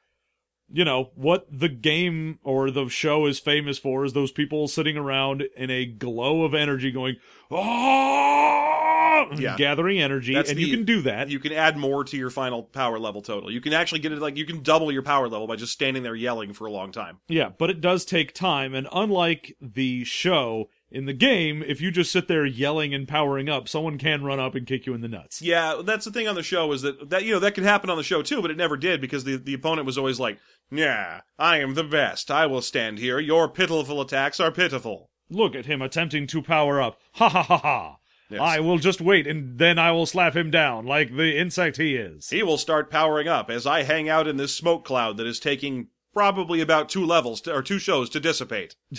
[0.72, 4.96] you know what the game or the show is famous for is those people sitting
[4.96, 7.16] around in a glow of energy going
[7.50, 9.56] oh Yeah.
[9.56, 12.30] gathering energy That's and the- you can do that You can add more to your
[12.30, 13.50] final power level total.
[13.50, 16.02] You can actually get it like you can double your power level by just standing
[16.02, 17.18] there yelling for a long time.
[17.28, 21.90] Yeah, but it does take time, and unlike the show, in the game, if you
[21.90, 25.00] just sit there yelling and powering up, someone can run up and kick you in
[25.00, 25.40] the nuts.
[25.40, 27.90] Yeah, that's the thing on the show is that that you know that could happen
[27.90, 30.38] on the show too, but it never did because the the opponent was always like,
[30.70, 32.30] "Yeah, I am the best.
[32.30, 33.20] I will stand here.
[33.20, 36.98] Your pitiful attacks are pitiful." Look at him attempting to power up.
[37.14, 37.96] Ha ha ha ha.
[38.28, 38.40] Yes.
[38.40, 41.96] I will just wait and then I will slap him down like the insect he
[41.96, 42.30] is.
[42.30, 45.40] He will start powering up as I hang out in this smoke cloud that is
[45.40, 48.76] taking probably about two levels to, or two shows to dissipate.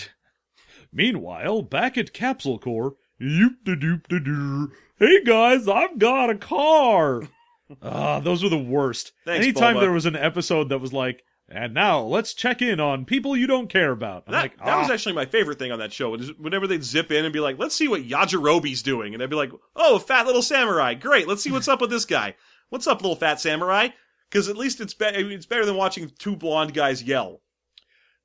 [0.92, 4.70] Meanwhile, back at Capsule Corp, yoop de doop de doo.
[4.98, 7.22] Hey guys, I've got a car.
[7.80, 9.12] Ah, those were the worst.
[9.24, 9.80] Thanks, Anytime Bulma.
[9.80, 13.46] there was an episode that was like, and now let's check in on people you
[13.46, 14.24] don't care about.
[14.26, 16.14] I'm That, like, that was "Ah." actually my favorite thing on that show.
[16.14, 19.30] is Whenever they'd zip in and be like, "Let's see what Yajirobe's doing," and I'd
[19.30, 20.92] be like, "Oh, fat little samurai.
[20.92, 21.26] Great.
[21.26, 22.34] Let's see what's up with this guy.
[22.68, 23.88] What's up, little fat samurai?"
[24.30, 27.40] Because at least it's be- I mean, it's better than watching two blonde guys yell.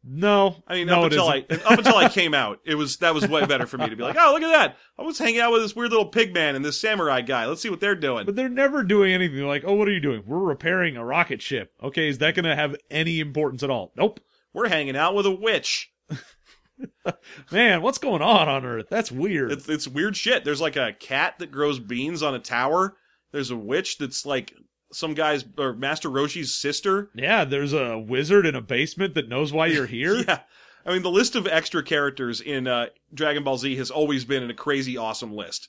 [0.08, 0.63] No.
[0.67, 1.65] I mean, no, up until I isn't.
[1.65, 4.04] up until I came out, it was that was way better for me to be
[4.04, 4.78] like, "Oh, look at that!
[4.98, 7.46] I was hanging out with this weird little pig man and this samurai guy.
[7.46, 9.36] Let's see what they're doing." But they're never doing anything.
[9.38, 10.24] They're like, oh, what are you doing?
[10.26, 11.74] We're repairing a rocket ship.
[11.82, 13.91] Okay, is that going to have any importance at all?
[13.96, 14.20] Nope.
[14.54, 15.91] We're hanging out with a witch.
[17.52, 18.88] Man, what's going on on Earth?
[18.89, 19.52] That's weird.
[19.52, 20.43] It's, it's weird shit.
[20.43, 22.98] There's like a cat that grows beans on a tower.
[23.32, 24.54] There's a witch that's like
[24.91, 27.10] some guy's or Master Roshi's sister.
[27.13, 30.17] yeah, there's a wizard in a basement that knows why you're here.
[30.17, 30.39] Yeah.
[30.86, 34.43] I mean, the list of extra characters in uh, Dragon Ball Z has always been
[34.43, 35.67] in a crazy awesome list.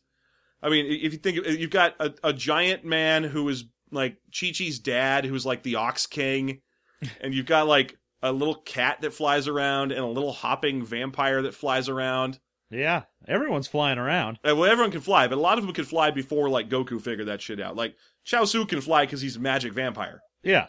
[0.62, 4.50] I mean, if you think you've got a, a giant man who is like Chi
[4.52, 6.61] Chi's dad, who's like the Ox King,
[7.20, 11.42] and you've got like a little cat that flies around and a little hopping vampire
[11.42, 12.38] that flies around.
[12.70, 14.38] Yeah, everyone's flying around.
[14.46, 17.00] Uh, well, everyone can fly, but a lot of them could fly before like Goku
[17.00, 17.76] figured that shit out.
[17.76, 17.96] Like
[18.29, 20.21] Chaozu can fly because he's a magic vampire.
[20.43, 20.67] Yeah.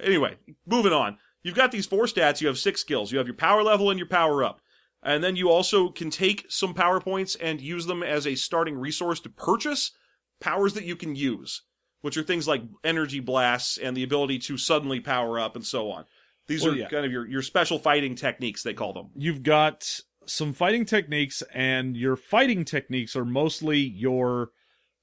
[0.00, 1.18] Anyway, moving on.
[1.42, 2.40] You've got these four stats.
[2.40, 3.12] You have six skills.
[3.12, 4.60] You have your power level and your power up.
[5.02, 8.76] And then you also can take some power points and use them as a starting
[8.76, 9.92] resource to purchase
[10.40, 11.62] powers that you can use,
[12.00, 15.90] which are things like energy blasts and the ability to suddenly power up and so
[15.90, 16.04] on.
[16.48, 16.88] These Well, are yeah.
[16.88, 19.10] kind of your, your special fighting techniques, they call them.
[19.14, 24.50] You've got some fighting techniques, and your fighting techniques are mostly your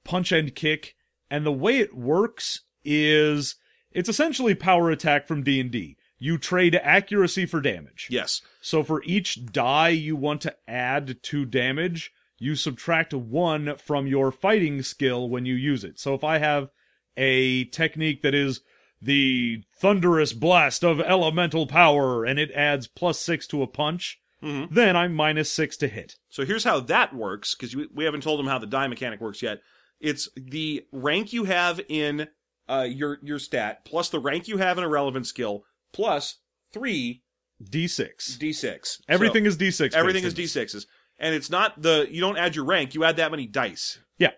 [0.03, 0.95] punch and kick.
[1.29, 3.55] And the way it works is
[3.91, 5.97] it's essentially power attack from D&D.
[6.17, 8.07] You trade accuracy for damage.
[8.09, 8.41] Yes.
[8.61, 14.31] So for each die you want to add to damage, you subtract one from your
[14.31, 15.99] fighting skill when you use it.
[15.99, 16.69] So if I have
[17.17, 18.61] a technique that is
[19.01, 24.69] the thunderous blast of elemental power and it adds plus six to a punch, Mhm.
[24.71, 26.15] then I'm minus six to hit.
[26.29, 29.41] So here's how that works, because we haven't told them how the die mechanic works
[29.41, 29.61] yet.
[29.99, 32.27] It's the rank you have in
[32.67, 36.37] uh, your your stat plus the rank you have in a relevant skill plus
[36.73, 37.21] three
[37.63, 38.37] D6.
[38.37, 39.01] d6.
[39.07, 39.93] Everything So is D6.
[39.93, 40.73] everything is based in this.
[40.75, 40.85] d6s,
[41.19, 42.93] and it's not the you don't add your rank.
[42.93, 43.99] You add that many dice.
[44.17, 44.31] Yeah.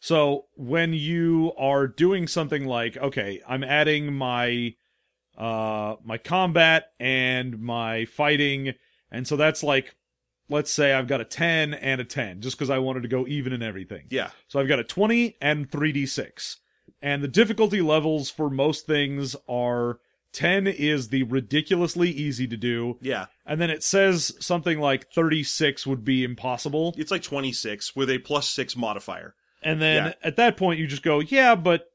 [0.00, 4.74] So when you are doing something like, okay, I'm adding my
[5.38, 8.74] uh my combat and my fighting,
[9.10, 9.94] and so that's like
[10.48, 13.26] let's say I've got a 10 and a 10 just because I wanted to go
[13.26, 14.06] even in everything.
[14.10, 16.56] Yeah, So I've got a 20 and 3d6.
[17.00, 19.98] And the difficulty levels for most things are
[20.32, 23.26] 10 is the ridiculously easy to do, yeah.
[23.46, 26.92] and then it says something like 36 would be impossible.
[26.98, 29.34] It's like 26 with a plus six modifier.
[29.62, 30.12] And then Yeah.
[30.24, 31.86] at that point, you just go, yeah, but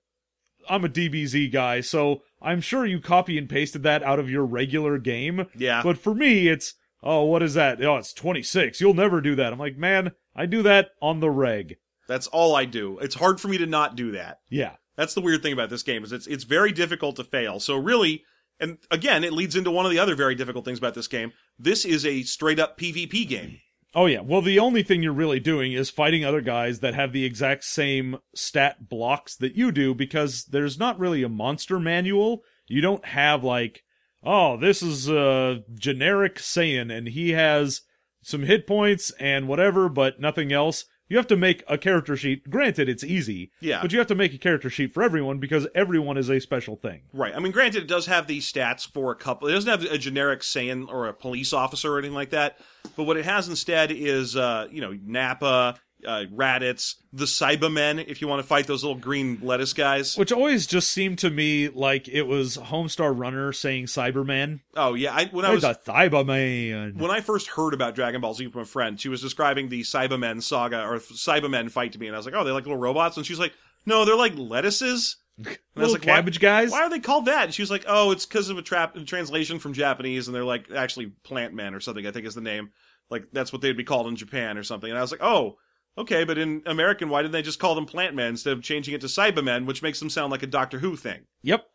[0.70, 4.46] I'm a DBZ guy, so I'm sure you copy and pasted that out of your
[4.46, 5.48] regular game.
[5.58, 7.84] Yeah, But for me, it's, oh, what is that?
[7.84, 8.80] Oh, it's 26.
[8.82, 9.54] You'll never do that.
[9.54, 11.78] I'm like, man, I do that on the reg.
[12.08, 12.98] that's all I do.
[13.00, 14.40] It's hard for me to not do that.
[14.50, 14.76] Yeah.
[14.96, 17.60] That's the weird thing about this game is it's it's very difficult to fail.
[17.62, 18.24] So really,
[18.60, 21.32] and again, it leads into one of the other very difficult things about this game.
[21.58, 23.60] This is a straight up PvP game.
[23.96, 24.20] Oh, yeah.
[24.20, 27.64] Well, the only thing you're really doing is fighting other guys that have the exact
[27.64, 32.44] same stat blocks that you do because there's not really a monster manual.
[32.68, 33.84] You don't have, like,
[34.24, 37.82] oh, this is a generic Saiyan and he has
[38.22, 40.86] some hit points and whatever, but nothing else.
[41.08, 42.52] You have to make a character sheet.
[42.52, 43.82] Granted, it's easy, Yeah.
[43.82, 46.76] but you have to make a character sheet for everyone because everyone is a special
[46.76, 47.02] thing.
[47.14, 47.34] Right.
[47.36, 49.48] I mean, granted, it does have these stats for a couple.
[49.48, 52.60] It doesn't have a generic Saiyan or a police officer or anything like that.
[52.96, 58.22] But what it has instead is, uh, you know, Nappa, uh, Raditz, the Saibamen, if
[58.22, 60.18] you want to fight those little green lettuce guys.
[60.18, 64.62] Which always just seemed to me like it was Homestar Runner saying Cyberman.
[64.76, 65.14] Oh, yeah.
[65.14, 65.62] I, when I was.
[65.64, 66.98] the Cyberman.
[66.98, 69.82] When I first heard about Dragon Ball Z from a friend, she was describing the
[69.82, 72.78] Cybermen saga or Cybermen fight to me, and I was like, "Oh, they're like little
[72.78, 73.54] robots," and she's like,
[73.86, 76.72] "No, they're like lettuces." And I was like, "Why- cabbage guys.
[76.72, 77.46] Why are they called that?
[77.46, 80.44] And she was like, "Oh, it's because of a trap translation from Japanese, and they're
[80.44, 82.06] like actually plant men or something.
[82.06, 82.72] I think is the name.
[83.10, 85.58] Like that's what they'd be called in Japan or something." And I was like, "Oh,
[85.98, 88.94] okay, but in American, why didn't they just call them plant men instead of changing
[88.94, 91.22] it to Saibamen, which makes them sound like a Doctor Who thing?
[91.44, 91.66] Yep.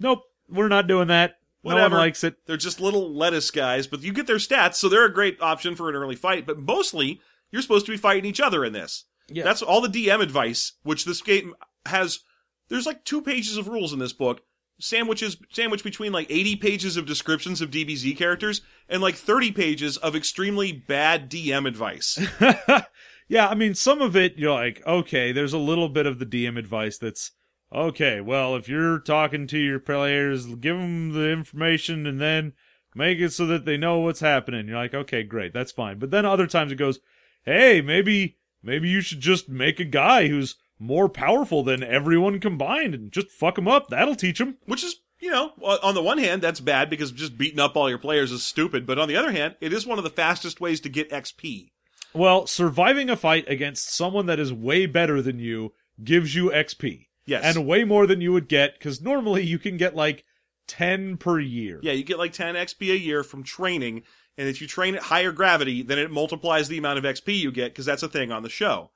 [0.00, 0.22] Nope.
[0.48, 1.36] We're not doing that.
[1.64, 1.96] No Whatever.
[1.96, 2.36] one likes it.
[2.46, 5.74] They're just little lettuce guys, but you get their stats, so they're a great option
[5.74, 6.46] for an early fight.
[6.46, 9.04] But mostly, you're supposed to be fighting each other in this.
[9.28, 9.44] Yeah.
[9.44, 11.54] That's all the DM advice, which this game
[11.86, 12.20] has.
[12.68, 14.42] There's like two pages of rules in this book,
[14.80, 19.96] sandwiches sandwiched between like 80 pages of descriptions of DBZ characters and like 30 pages
[19.96, 22.18] of extremely bad DM advice.
[23.28, 26.26] yeah, I mean, some of it, you're like, okay, there's a little bit of the
[26.26, 27.32] DM advice that's,
[27.72, 32.54] okay, well, if you're talking to your players, give them the information and then
[32.94, 34.66] make it so that they know what's happening.
[34.66, 35.98] You're like, okay, great, that's fine.
[35.98, 37.00] But then other times it goes,
[37.44, 42.94] hey, maybe, maybe you should just make a guy who's more powerful than everyone combined
[42.94, 43.88] and just fuck him up.
[43.88, 44.56] That'll teach him.
[44.66, 45.50] which is you know
[45.82, 48.86] on the one hand that's bad because just beating up all your players is stupid
[48.86, 51.70] but on the other hand it is one of the fastest ways to get xp
[52.14, 57.06] Well, surviving a fight against someone that is way better than you gives you XP.
[57.26, 57.44] yes.
[57.56, 60.24] And way more than you would get, because normally you can get like
[60.68, 61.80] 10 per year.
[61.82, 64.02] yeah you get like 10 xp a year from training
[64.36, 67.50] and if you train at higher gravity then it multiplies the amount of xp you
[67.50, 68.90] get because that's a thing on the show.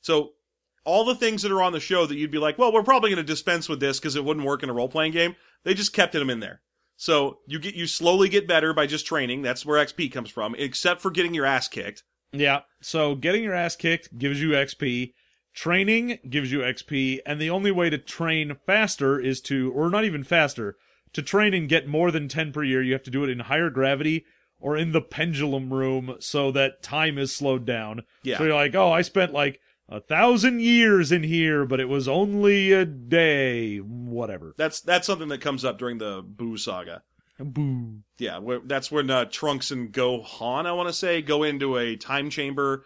[0.00, 0.30] So
[0.84, 3.10] all the things that are on the show that you'd be like well we're probably
[3.10, 5.92] going to dispense with this because it wouldn't work in a role-playing game they just
[5.92, 6.62] kept them in there.
[6.96, 9.42] So you get you slowly get better by just training.
[9.42, 12.60] That's where xp comes from except for getting your ass kicked Yeah.
[12.80, 15.12] So getting your ass kicked gives you XP.
[15.54, 17.18] Training gives you XP.
[17.26, 20.76] And the only way to train faster is to, or not even faster,
[21.12, 23.40] to train and get more than 10 per year, you have to do it in
[23.40, 24.24] higher gravity
[24.60, 28.02] or in the pendulum room so that time is slowed down.
[28.22, 28.38] Yeah.
[28.38, 32.06] So you're like, oh, I spent like a thousand years in here, but it was
[32.06, 33.78] only a day.
[33.78, 34.54] Whatever.
[34.56, 37.02] that's that's something that comes up during the boo saga
[37.44, 38.00] Boo.
[38.18, 41.96] Yeah, where, that's when uh, Trunks and Gohan, I want to say, go into a
[41.96, 42.84] time chamber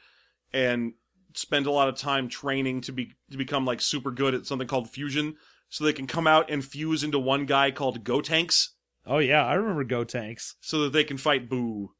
[0.52, 0.92] and
[1.34, 4.68] spend a lot of time training to be to become like super good at something
[4.68, 5.36] called fusion,
[5.68, 8.68] so they can come out and fuse into one guy called Gotenks,
[9.06, 10.54] Oh, yeah, I remember Gotenks.
[10.60, 11.90] so that they can fight Boo.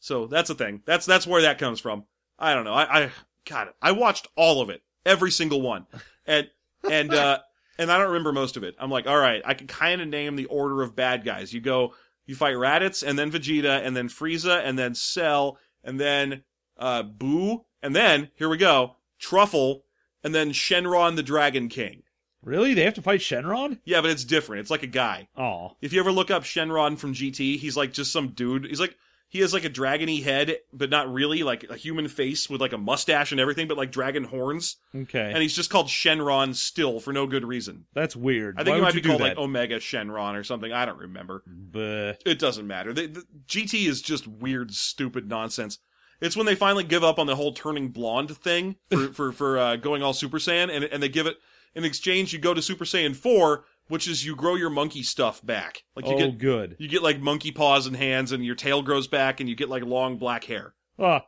[0.00, 0.82] So that's a thing.
[0.86, 2.04] That's that's where that comes from.
[2.38, 2.74] I don't know.
[2.74, 3.10] I, I
[3.48, 5.86] God, I watched all of it, every single one,
[6.26, 6.48] and
[6.90, 7.38] and uh,
[7.78, 8.74] and I don't remember most of it.
[8.78, 11.52] I'm like, all right, I can kind of name the order of bad guys.
[11.52, 11.94] You go,
[12.26, 16.44] you fight Raditz, and then Vegeta, and then Frieza, and then Cell, and then
[16.76, 19.84] uh, Boo, and then here we go, Truffle,
[20.22, 22.02] and then Shenron the Dragon King.
[22.42, 22.74] Really?
[22.74, 23.78] They have to fight Shenron?
[23.84, 24.60] Yeah, but it's different.
[24.60, 25.28] It's like a guy.
[25.36, 25.76] Oh.
[25.80, 28.66] If you ever look up Shenron from GT, he's like just some dude.
[28.66, 28.96] He's like
[29.32, 32.74] he has like a dragony head, but not really, like a human face with like
[32.74, 34.76] a mustache and everything, but like dragon horns.
[34.94, 35.30] Okay.
[35.32, 37.86] And he's just called Shenron still for no good reason.
[37.94, 38.60] That's weird.
[38.60, 39.38] I think Why he might be called that?
[39.38, 40.70] like Omega Shenron or something.
[40.70, 41.42] I don't remember.
[41.48, 42.18] Bleh.
[42.26, 42.92] It doesn't matter.
[42.92, 45.78] The, the, GT is just weird, stupid nonsense.
[46.20, 49.58] It's when they finally give up on the whole turning blonde thing for for for
[49.58, 51.38] uh, going all Super Saiyan, and and they give it
[51.74, 52.34] in exchange.
[52.34, 55.82] You go to Super Saiyan four, which is you grow your monkey stuff back.
[55.94, 56.76] Like you oh, get good.
[56.78, 59.68] you get like monkey paws and hands, and your tail grows back, and you get
[59.68, 60.74] like long black hair.
[60.98, 61.24] Ah.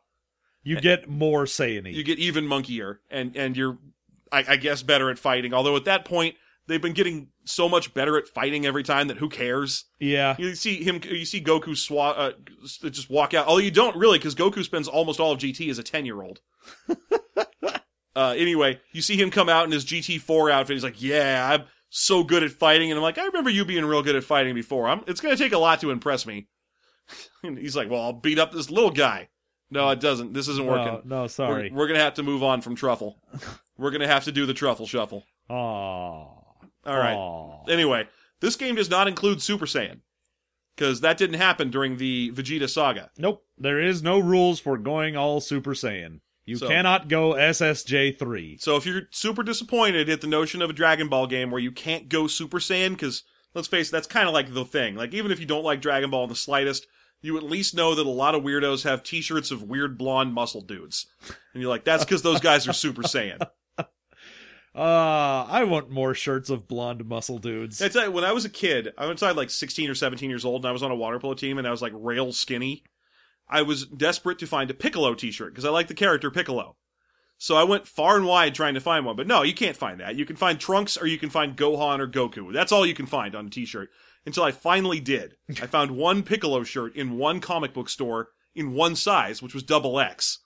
[0.65, 3.79] You get more Saiyan You get even monkeyer, and and you're,
[4.33, 5.53] I, I guess, better at fighting.
[5.53, 6.37] Although at that point,
[6.67, 9.85] they've been getting so much better at fighting every time that who cares?
[9.99, 10.37] Yeah.
[10.39, 12.33] You see him, you see Goku swat, uh,
[12.91, 13.47] just walk out.
[13.47, 16.23] Although you don't really, because Goku spends almost all of GT as a ten year
[16.23, 16.41] old.
[18.17, 20.77] uh, anyway, you see him come out in his GT four outfit.
[20.77, 23.84] He's like, "Yeah, I'm so good at fighting," and I'm like, "I remember you being
[23.84, 24.88] real good at fighting before.
[24.88, 26.49] I'm, it's going to take a lot to impress me."
[27.42, 29.28] and he's like, "Well, I'll beat up this little guy."
[29.70, 30.32] No, it doesn't.
[30.32, 31.01] This isn't working.
[31.05, 31.70] No, no, sorry.
[31.70, 33.18] We're, we're gonna have to move on from truffle.
[33.78, 35.24] we're gonna have to do the truffle shuffle.
[35.49, 35.55] Aw.
[35.55, 37.14] All right.
[37.14, 37.64] Aw.
[37.68, 38.09] Anyway,
[38.40, 40.01] this game does not include Super Saiyan
[40.76, 43.11] because that didn't happen during the Vegeta saga.
[43.16, 43.45] Nope.
[43.57, 46.20] There is no rules for going all Super Saiyan.
[46.47, 48.59] You So- cannot go SSJ3.
[48.61, 51.72] So if you're super disappointed at the notion of a Dragon Ball game where you
[51.72, 53.22] can't go Super Saiyan, because
[53.55, 54.95] let's face it, that's kind of like the thing.
[54.95, 56.86] Like even if you don't like Dragon Ball in the slightest,
[57.22, 60.61] you at least know that a lot of weirdos have T-shirts of weird blonde muscle
[60.61, 61.07] dudes,
[61.55, 63.47] and you're like, that's because those guys are Super Saiyan.
[64.76, 67.80] Uh, I want more shirts of blonde muscle dudes.
[67.80, 70.45] I tell you, when I was a kid, I was like 16 or 17 years
[70.45, 72.82] old, and I was on a water polo team, and I was like rail skinny.
[73.49, 76.76] I was desperate to find a Piccolo T-shirt because I like the character Piccolo.
[77.36, 80.01] So I went far and wide trying to find one, but no, you can't find
[80.01, 80.16] that.
[80.16, 82.53] You can find Trunks or you can find Gohan or Goku.
[82.53, 83.90] That's all you can find on a T-shirt.
[84.26, 85.34] Until I finally did.
[85.51, 89.62] I found one Piccolo shirt in one comic book store in one size, which was
[89.62, 90.38] double X.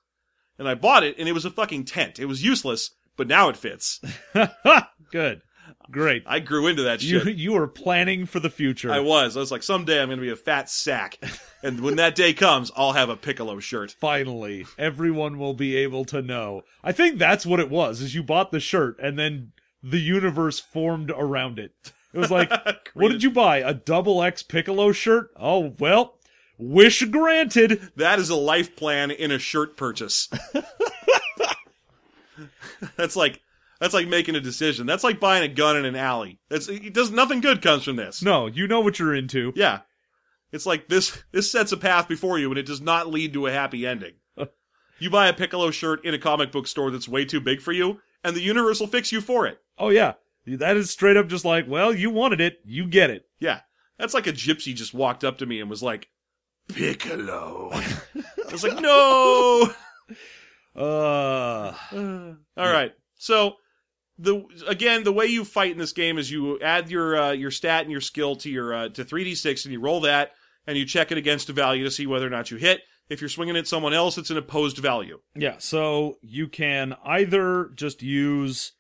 [0.59, 2.19] And I bought it, and it was a fucking tent.
[2.19, 4.01] It was useless, but now it fits.
[5.13, 5.43] Good.
[5.91, 6.23] Great.
[6.27, 7.37] I grew into that You shit.
[7.37, 8.93] you were planning for the future.
[8.93, 9.37] I was.
[9.37, 11.19] I was like, someday I'm going to be a fat sack.
[11.63, 13.93] And when that day comes, I'll have a Piccolo shirt.
[13.99, 16.63] Finally, everyone will be able to know.
[16.85, 18.01] I think that's what it was.
[18.03, 21.73] Is you bought the shirt and then the universe formed around it.
[22.13, 22.51] It was like,
[22.95, 23.59] what did you buy?
[23.59, 25.31] A double X Piccolo shirt?
[25.37, 26.19] Oh well,
[26.59, 27.91] wish granted.
[27.97, 30.29] That is a life plan in a shirt purchase.
[32.97, 33.41] that's like
[33.81, 34.87] that's like making a decision.
[34.87, 36.41] That's like buying a gun in an alley.
[36.49, 38.23] That's it does nothing good comes from this.
[38.23, 39.53] No, you know what you're into.
[39.55, 39.81] Yeah.
[40.51, 43.47] It's like this this sets a path before you and it does not lead to
[43.47, 44.15] a happy ending.
[44.99, 47.73] you buy a Piccolo shirt in a comic book store that's way too big for
[47.73, 49.59] you, and the universe will fix you for it.
[49.77, 50.15] Oh yeah,
[50.47, 53.29] that is straight up just like, well, you wanted it, you get it.
[53.39, 53.61] Yeah.
[53.99, 56.09] That's like a gypsy just walked up to me and was like,
[56.69, 57.71] Piccolo.
[57.73, 59.73] I was like, no.
[60.77, 62.93] Uh, All right.
[63.17, 63.57] So
[64.19, 67.51] the again, the way you fight in this game is you add your uh, your
[67.51, 70.33] stat and your skill to your uh, to 3d6 and you roll that
[70.67, 72.81] and you check it against a value to see whether or not you hit.
[73.09, 75.21] If you're swinging at someone else, it's an opposed value.
[75.35, 75.55] yeah.
[75.59, 78.73] So you can either just use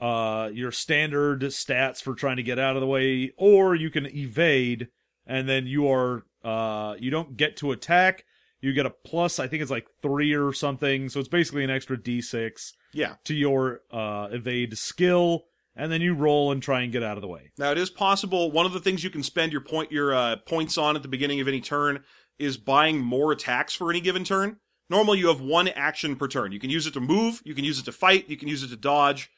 [0.00, 4.06] uh your standard stats for trying to get out of the way, or you can
[4.06, 4.88] evade,
[5.26, 8.24] and then you are uh you don't get to attack.
[8.60, 11.08] You get a plus, I think it's like three or something.
[11.08, 13.14] So it's basically an extra d6 Yeah.
[13.24, 15.44] to your uh evade skill,
[15.76, 17.52] and then you roll and try and get out of the way.
[17.58, 18.50] Now it is possible.
[18.50, 21.08] One of the things you can spend your point your uh, points on at the
[21.08, 22.02] beginning of any turn
[22.38, 24.56] is buying more attacks for any given turn.
[24.90, 26.50] Normally, you have one action per turn.
[26.52, 28.62] You can use it to move, you can use it to fight, you can use
[28.62, 29.30] it to dodge,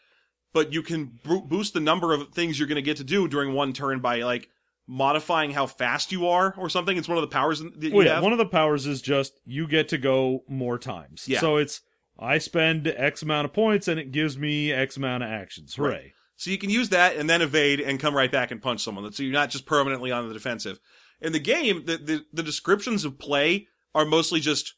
[0.53, 3.27] but you can bo- boost the number of things you're going to get to do
[3.27, 4.49] during one turn by like
[4.91, 6.97] modifying how fast you are or something.
[6.97, 8.25] It's one of the powers that you Well, yeah, have.
[8.25, 11.29] one of the powers is just you get to go more times.
[11.29, 11.39] Yeah.
[11.39, 11.81] So it's
[12.19, 15.77] I spend X amount of points and it gives me X amount of actions.
[15.77, 15.91] Hooray.
[15.91, 16.11] Right.
[16.35, 19.11] So you can use that and then evade and come right back and punch someone.
[19.13, 20.81] So you're not just permanently on the defensive.
[21.21, 24.75] In the game, the, the, the descriptions of play are mostly just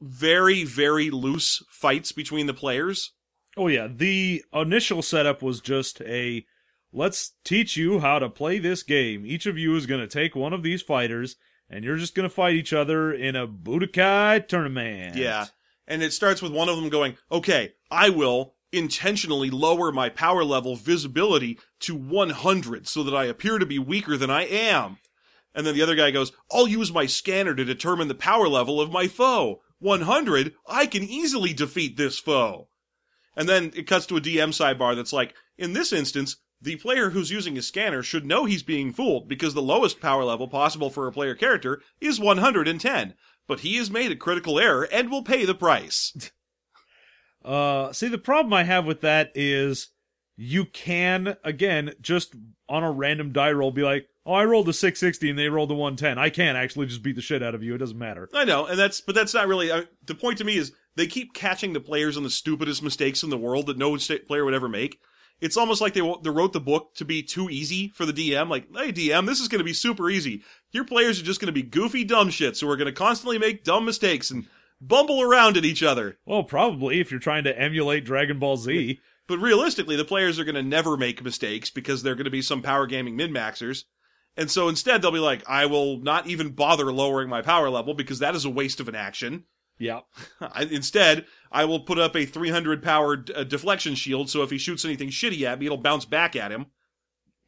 [0.00, 3.12] very, very loose fights between the players.
[3.56, 6.46] Oh yeah, the initial setup was just a
[6.92, 9.24] let's teach you how to play this game.
[9.24, 11.36] Each of you is going to take one of these fighters
[11.68, 15.16] and you're just going to fight each other in a Budokai tournament.
[15.16, 15.46] Yeah.
[15.86, 20.44] And it starts with one of them going, okay, I will intentionally lower my power
[20.44, 24.98] level visibility to 100 so that I appear to be weaker than I am.
[25.54, 28.80] And then the other guy goes, I'll use my scanner to determine the power level
[28.80, 29.60] of my foe.
[29.80, 30.54] 100?
[30.68, 32.68] I can easily defeat this foe.
[33.36, 37.10] And then it cuts to a DM sidebar that's like, in this instance, the player
[37.10, 40.90] who's using a scanner should know he's being fooled because the lowest power level possible
[40.90, 43.14] for a player character is 110.
[43.46, 46.30] But he has made a critical error and will pay the price.
[47.42, 49.88] Uh, see, the problem I have with that is
[50.36, 52.34] you can, again, just
[52.68, 55.70] on a random die roll be like, oh, I rolled a 660 and they rolled
[55.70, 56.18] a 110.
[56.18, 57.74] I can't actually just beat the shit out of you.
[57.74, 58.28] It doesn't matter.
[58.34, 60.56] I know, and that's but that's not really uh, the point to me.
[60.56, 63.96] Is they keep catching the players on the stupidest mistakes in the world that no
[64.26, 64.98] player would ever make.
[65.40, 68.48] It's almost like they they wrote the book to be too easy for the DM.
[68.48, 70.42] Like, hey DM, this is going to be super easy.
[70.72, 73.38] Your players are just going to be goofy dumb shits who are going to constantly
[73.38, 74.46] make dumb mistakes and
[74.80, 76.18] bumble around at each other.
[76.24, 79.00] Well, probably if you're trying to emulate Dragon Ball Z.
[79.26, 82.42] But realistically, the players are going to never make mistakes because they're going to be
[82.42, 83.84] some power gaming min maxers.
[84.36, 87.94] And so instead, they'll be like, I will not even bother lowering my power level
[87.94, 89.44] because that is a waste of an action.
[89.80, 90.00] Yeah.
[90.40, 94.58] I, instead, I will put up a 300 power uh, deflection shield so if he
[94.58, 96.66] shoots anything shitty at me, it'll bounce back at him.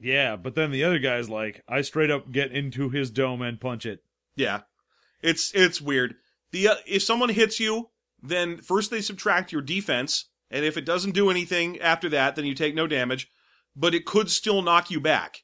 [0.01, 3.61] Yeah, but then the other guy's like, I straight up get into his dome and
[3.61, 4.03] punch it.
[4.35, 4.63] Yeah.
[5.23, 6.17] It's it's weird.
[6.51, 10.85] The uh, if someone hits you, then first they subtract your defense, and if it
[10.85, 13.31] doesn't do anything after that, then you take no damage,
[13.77, 15.43] but it could still knock you back.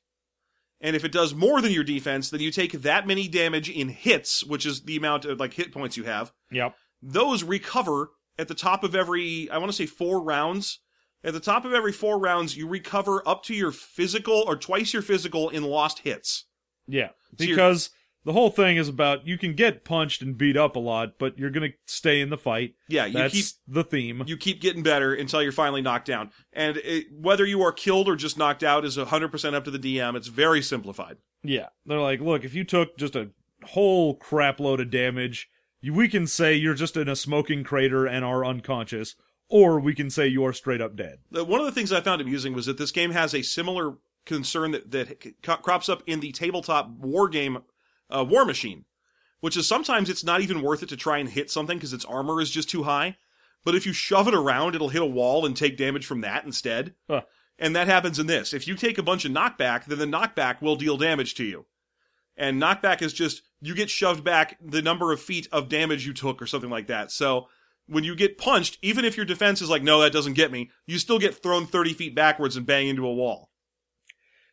[0.81, 3.89] And if it does more than your defense, then you take that many damage in
[3.89, 6.33] hits, which is the amount of like hit points you have.
[6.53, 6.75] Yep.
[7.03, 10.79] Those recover at the top of every I want to say 4 rounds.
[11.25, 14.93] At the top of every 4 rounds, you recover up to your physical or twice
[14.93, 16.45] your physical in lost hits.
[16.87, 17.09] Yeah.
[17.09, 17.91] So Because
[18.29, 21.39] the whole thing is about you can get punched and beat up a lot, but
[21.39, 22.75] you're going to stay in the fight.
[22.87, 24.23] Yeah, you That's keep the theme.
[24.27, 26.31] you keep getting better until you're finally knocked down.
[26.53, 29.79] And it, whether you are killed or just knocked out is 100% up to the
[29.79, 30.15] DM.
[30.15, 31.17] It's very simplified.
[31.43, 31.69] Yeah.
[31.87, 33.31] They're like, look, if you took just a
[33.65, 35.49] whole crap load of damage,
[35.81, 39.15] you, we can say you're just in a smoking crater and are unconscious,
[39.49, 41.21] or we can say you're straight up dead.
[41.31, 43.95] The- One of the things I found amusing was that this game has a similar
[44.27, 47.61] concern that, that c- crops up in the tabletop war game
[48.11, 48.85] uh, Warmachine,
[49.41, 52.05] which is sometimes it's not even worth it to try and hit something because its
[52.05, 53.17] armor is just too high.
[53.65, 56.45] But if you shove it around, it'll hit a wall and take damage from that
[56.45, 56.95] instead.
[57.09, 57.23] Huh.
[57.59, 58.55] And that happens in this.
[58.55, 61.67] If you take a bunch of knockback, then the knockback will deal damage to you.
[62.37, 66.15] And knockback is just, you get shoved back the number of feet of damage you
[66.15, 67.11] took or something like that.
[67.11, 67.49] So,
[67.89, 70.71] when you get punched, even if your defense is like, no, that doesn't get me,
[70.87, 73.51] you still get thrown 30 feet backwards and bang into a wall.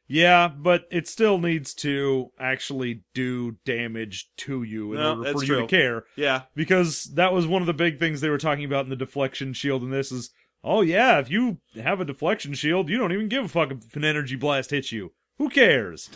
[0.07, 5.41] Yeah, but it still needs to actually do damage to you in No, order for
[5.41, 5.61] you true.
[5.61, 6.03] to care.
[6.15, 6.43] Yeah.
[6.55, 9.53] Because that was one of the big things they were talking about in the deflection
[9.53, 10.29] shield and this is,
[10.63, 13.95] oh yeah, if you have a deflection shield, you don't even give a fuck if
[13.95, 15.11] an energy blast hits you.
[15.39, 16.09] Who cares?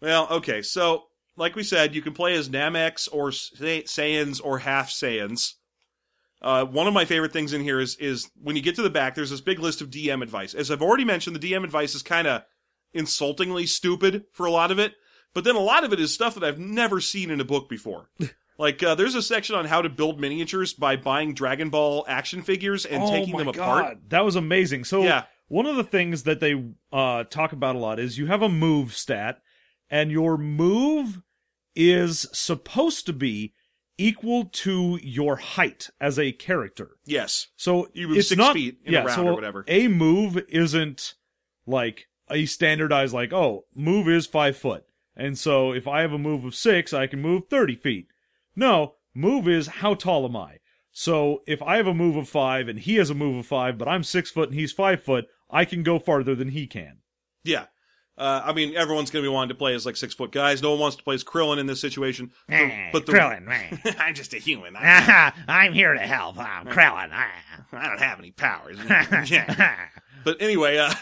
[0.00, 1.04] Well, okay, so,
[1.36, 3.54] like we said, you can play as Nameks or Sa-
[3.86, 5.54] Saiyans or half Saiyans.
[6.46, 8.88] Uh, one of my favorite things in here is is when you get to the
[8.90, 10.54] back, there's this big list of DM advice.
[10.54, 12.42] As I've already mentioned, the DM advice is kind of
[12.94, 14.94] insultingly stupid for a lot of it,
[15.34, 17.68] but then a lot of it is stuff that I've never seen in a book
[17.68, 18.10] before.
[18.58, 22.42] like, uh, there's a section on how to build miniatures by buying Dragon Ball action
[22.42, 23.98] figures and oh taking them apart.
[24.08, 24.84] That was amazing.
[24.84, 25.24] So Yeah.
[25.48, 28.48] one of the things that they uh, talk about a lot is you have a
[28.48, 29.42] move stat,
[29.90, 31.22] and your move
[31.74, 33.52] is supposed to be
[33.98, 36.96] equal to your height as a character.
[37.04, 37.48] Yes.
[37.56, 39.64] So You move it's six not, feet in a yeah, round so or whatever.
[39.68, 41.14] A move isn't
[41.66, 44.84] like a standardized like, oh, move is five foot.
[45.16, 48.08] And so if I have a move of six, I can move 30 feet.
[48.54, 50.58] No, move is how tall am I?
[50.92, 53.76] So if I have a move of five and he has a move of five,
[53.78, 56.98] but I'm six foot and he's five foot, I can go farther than he can.
[57.44, 57.66] Yeah.
[58.18, 60.62] Uh, I mean, everyone's going to be wanting to play as like six foot guys.
[60.62, 62.30] No one wants to play as Krillin in this situation.
[62.48, 63.96] Eh, but the, Krillin.
[64.00, 64.74] I'm just a human.
[64.76, 66.38] I, Ah, I'm here to help.
[66.38, 67.10] I'm Krillin.
[67.12, 67.28] I
[67.72, 68.78] don't have any powers.
[69.30, 69.76] Yeah.
[70.24, 70.92] But anyway, uh,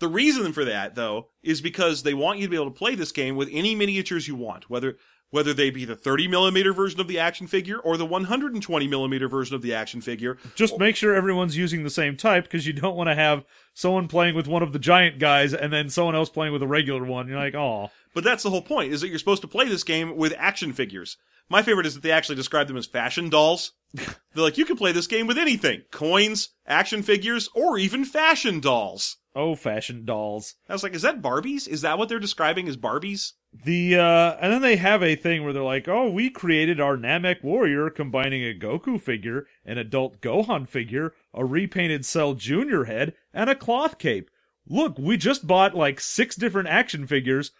[0.00, 2.96] the reason for that though is because they want you to be able to play
[2.96, 4.96] this game with any miniatures you want, whether
[5.36, 9.28] whether they be the 30 millimeter version of the action figure or the 120 millimeter
[9.28, 10.38] version of the action figure.
[10.54, 14.08] Just make sure everyone's using the same type because you don't want to have someone
[14.08, 17.04] playing with one of the giant guys and then someone else playing with a regular
[17.04, 17.28] one.
[17.28, 19.84] You're like, oh, But that's the whole point: is that you're supposed to play this
[19.84, 21.18] game with action figures.
[21.50, 23.72] My favorite is that they actually describe them as fashion dolls.
[23.92, 28.58] They're like, you can play this game with anything: coins, action figures, or even fashion
[28.58, 29.18] dolls.
[29.36, 30.54] Oh, fashion dolls.
[30.68, 31.68] I was like, is that Barbies?
[31.68, 33.34] Is that what they're describing as Barbies?
[33.64, 36.96] The uh and then they have a thing where they're like, "Oh, we created our
[36.96, 43.14] Namek warrior combining a Goku figure, an adult Gohan figure, a repainted Cell Junior head,
[43.32, 44.30] and a cloth cape.
[44.66, 47.52] Look, we just bought like six different action figures,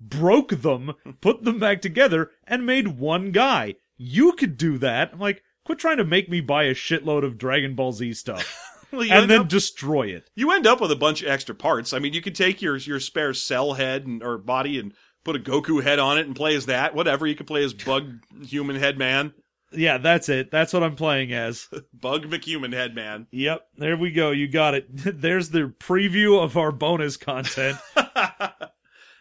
[0.00, 3.76] broke them, put them back together, and made one guy.
[3.96, 7.38] You could do that." I'm like, "Quit trying to make me buy a shitload of
[7.38, 8.66] Dragon Ball Z stuff."
[9.10, 10.28] Well, and then up- destroy it.
[10.34, 11.92] you end up with a bunch of extra parts.
[11.92, 14.92] I mean, you could take your your spare cell head and or body and
[15.24, 16.94] put a Goku head on it and play as that.
[16.94, 17.26] Whatever.
[17.26, 19.32] You could play as Bug Human Head Man,
[19.72, 20.50] Yeah, that's it.
[20.50, 21.68] That's what I'm playing as.
[21.92, 23.26] Bug McHuman Head Man.
[23.30, 24.30] Yep, there we go.
[24.30, 24.86] You got it.
[24.90, 27.78] There's the preview of our bonus content.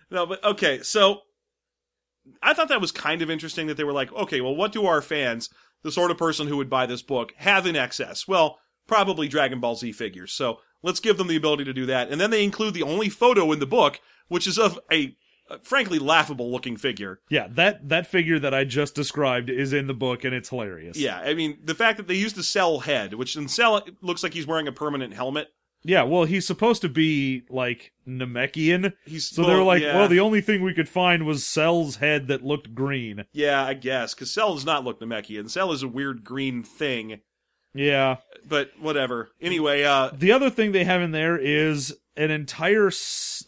[0.09, 0.81] no, but okay.
[0.81, 1.19] So
[2.41, 4.85] I thought that was kind of interesting that they were like, okay, well, what do
[4.85, 5.49] our fans,
[5.83, 8.27] the sort of person who would buy this book, have in excess?
[8.27, 8.57] Well,
[8.89, 10.33] probably Dragon Ball Z figures.
[10.33, 12.09] So let's give them the ability to do that.
[12.09, 15.15] And then they include the only photo in the book, which is of a
[15.49, 17.21] uh, frankly laughable looking figure.
[17.29, 20.97] yeah, that that figure that I just described is in the book and it's hilarious.
[20.97, 24.21] Yeah, I mean the fact that they used the Cell head, which in Cell looks
[24.23, 25.47] like he's wearing a permanent helmet.
[25.81, 28.93] Yeah, well, he's supposed to be like Namekian.
[29.05, 31.95] He's So they were like, yeah, well, the only thing we could find was Cell's
[31.95, 33.23] head that looked green.
[33.31, 35.49] yeah, I guess because Cell does not look Namekian.
[35.49, 37.21] Cell is a weird green thing,
[37.73, 38.17] Yeah.
[38.47, 39.29] but whatever.
[39.41, 42.89] Anyway, uh, The other thing they have in there is an entire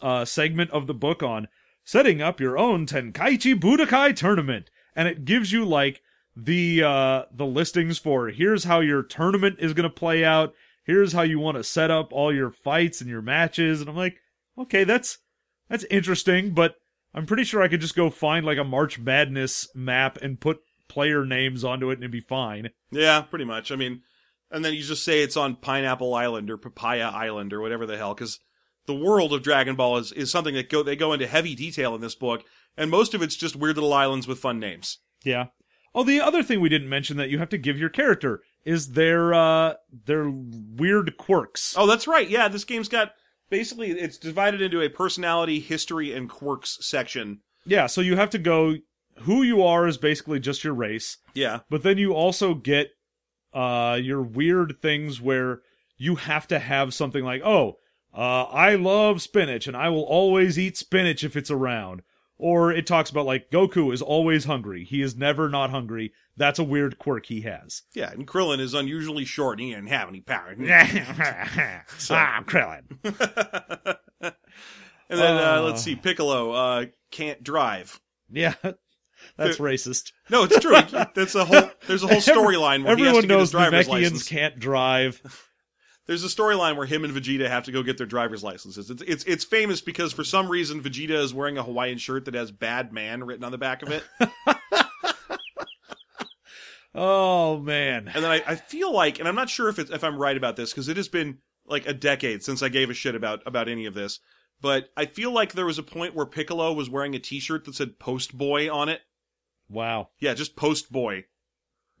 [0.00, 1.48] uh, segment of the book on
[1.84, 6.00] setting up your own Tenkaichi Budokai tournament, and it gives you like
[6.36, 10.54] the uh, the listings for here's how your tournament is going to play out.
[10.84, 13.96] Here's how you want to set up all your fights and your matches, and I'm
[13.96, 14.16] like,
[14.56, 15.18] okay, that's
[15.68, 16.76] that's interesting, but
[17.14, 20.60] I'm pretty sure I could just go find like a March Madness map and put
[20.88, 22.70] player names onto it and it'd be fine.
[22.90, 23.70] yeah, pretty much.
[23.72, 24.02] I mean,
[24.52, 27.96] and then you just say it's on Pineapple Island or Papaya Island or whatever the
[27.96, 28.38] hell, because
[28.86, 31.94] the world of Dragon Ball is is something that go they go into heavy detail
[31.94, 32.44] in this book,
[32.76, 34.98] and most of it's just weird little islands with fun names.
[35.24, 35.46] Yeah.
[35.94, 38.92] Oh, the other thing we didn't mention that you have to give your character is
[38.92, 39.74] their uh
[40.06, 41.74] their weird quirks.
[41.76, 42.28] Oh, that's right.
[42.28, 43.12] Yeah, this game's got
[43.50, 47.40] basically it's divided into a personality, history, and quirks section.
[47.64, 48.76] Yeah, so you have to go
[49.20, 52.90] who you are is basically just your race, Yeah, but then you also get
[53.52, 55.60] uh your weird things where
[55.96, 57.78] you have to have something like, "Oh,
[58.14, 62.02] uh I love spinach and I will always eat spinach if it's around."
[62.38, 64.84] Or it talks about like Goku is always hungry.
[64.84, 66.12] He is never not hungry.
[66.36, 67.82] That's a weird quirk he has.
[67.94, 69.60] yeah, and Krillin is unusually short.
[69.60, 70.56] and He didn't have any power.
[72.10, 72.84] ah, Krillin.
[74.20, 78.00] And then uh, let's see, Piccolo uh, can't drive.
[78.30, 78.54] Yeah.
[79.36, 80.12] That's racist.
[80.30, 80.72] No, it's true.
[81.14, 81.70] That's a whole.
[81.86, 84.28] There's a whole storyline where he has Everyone to get his knows driver's Namekians license.
[84.28, 85.20] can't drive.
[86.06, 88.90] There's a storyline where him and Vegeta have to go get their driver's licenses.
[88.90, 92.34] It's, it's it's famous because for some reason Vegeta is wearing a Hawaiian shirt that
[92.34, 94.02] has "Bad Man" written on the back of it,
[96.94, 98.10] Oh man.
[98.14, 100.36] and then I, I feel like, and I'm not sure if it's if I'm right
[100.36, 103.40] about this because it has been like a decade since I gave a shit about
[103.46, 104.20] about any of this,
[104.60, 107.76] but I feel like there was a point where Piccolo was wearing a T-shirt that
[107.76, 109.00] said "Post Boy" on it.
[109.72, 110.10] Wow.
[110.20, 111.24] Yeah, just "Post Boy."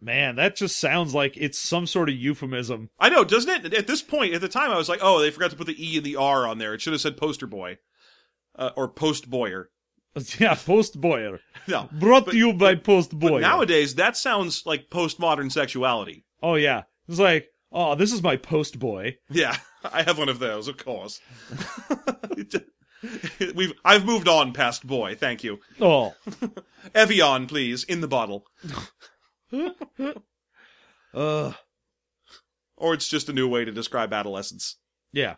[0.00, 2.90] Man, that just sounds like it's some sort of euphemism.
[2.98, 3.72] I know, doesn't it?
[3.74, 5.76] At this point, at the time, I was like, oh, they forgot to put the
[5.92, 6.74] E and the R on there.
[6.74, 7.78] It should have said poster boy.
[8.56, 9.70] Uh, or post boyer.
[10.38, 11.40] yeah, Post Boyer.
[11.68, 11.88] No.
[11.92, 13.40] Brought But- to you by Post But Boyer.
[13.40, 16.26] nowadays, that sounds like postmodern sexuality.
[16.42, 16.82] oh yeah.
[17.08, 19.16] It's like, oh, this is my Post Boy.
[19.30, 21.20] Yeah, I have one of those, of course.
[23.54, 25.60] We've I've moved on past boy, thank you.
[25.80, 26.14] Oh.
[26.94, 28.46] Evian, please, in the bottle.
[31.14, 31.52] Uh
[32.76, 34.76] Or it's just a new way to describe adolescence.
[35.12, 35.36] yeah.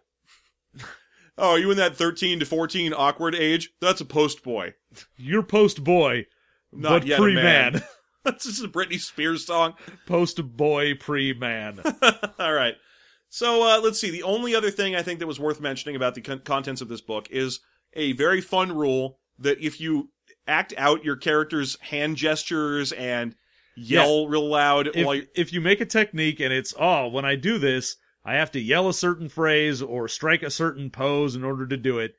[1.36, 3.70] Oh, are you in that 13 to 14 awkward age?
[3.80, 4.74] That's a post boy.
[5.16, 6.26] You're Post Boy,
[6.72, 7.82] Not but yet pre man.
[8.24, 9.74] That's just a Britney Spears song.
[10.06, 11.80] Post Boy pre man.
[12.38, 12.76] All right.
[13.34, 14.10] So uh, let's see.
[14.10, 16.86] The only other thing I think that was worth mentioning about the con- contents of
[16.86, 17.58] this book is
[17.92, 20.10] a very fun rule that if you
[20.46, 23.34] act out your character's hand gestures and
[23.74, 27.34] yell real loud while if, if you make a technique and it's oh when i
[27.34, 31.42] do this i have to yell a certain phrase or strike a certain pose in
[31.42, 32.14] order to do it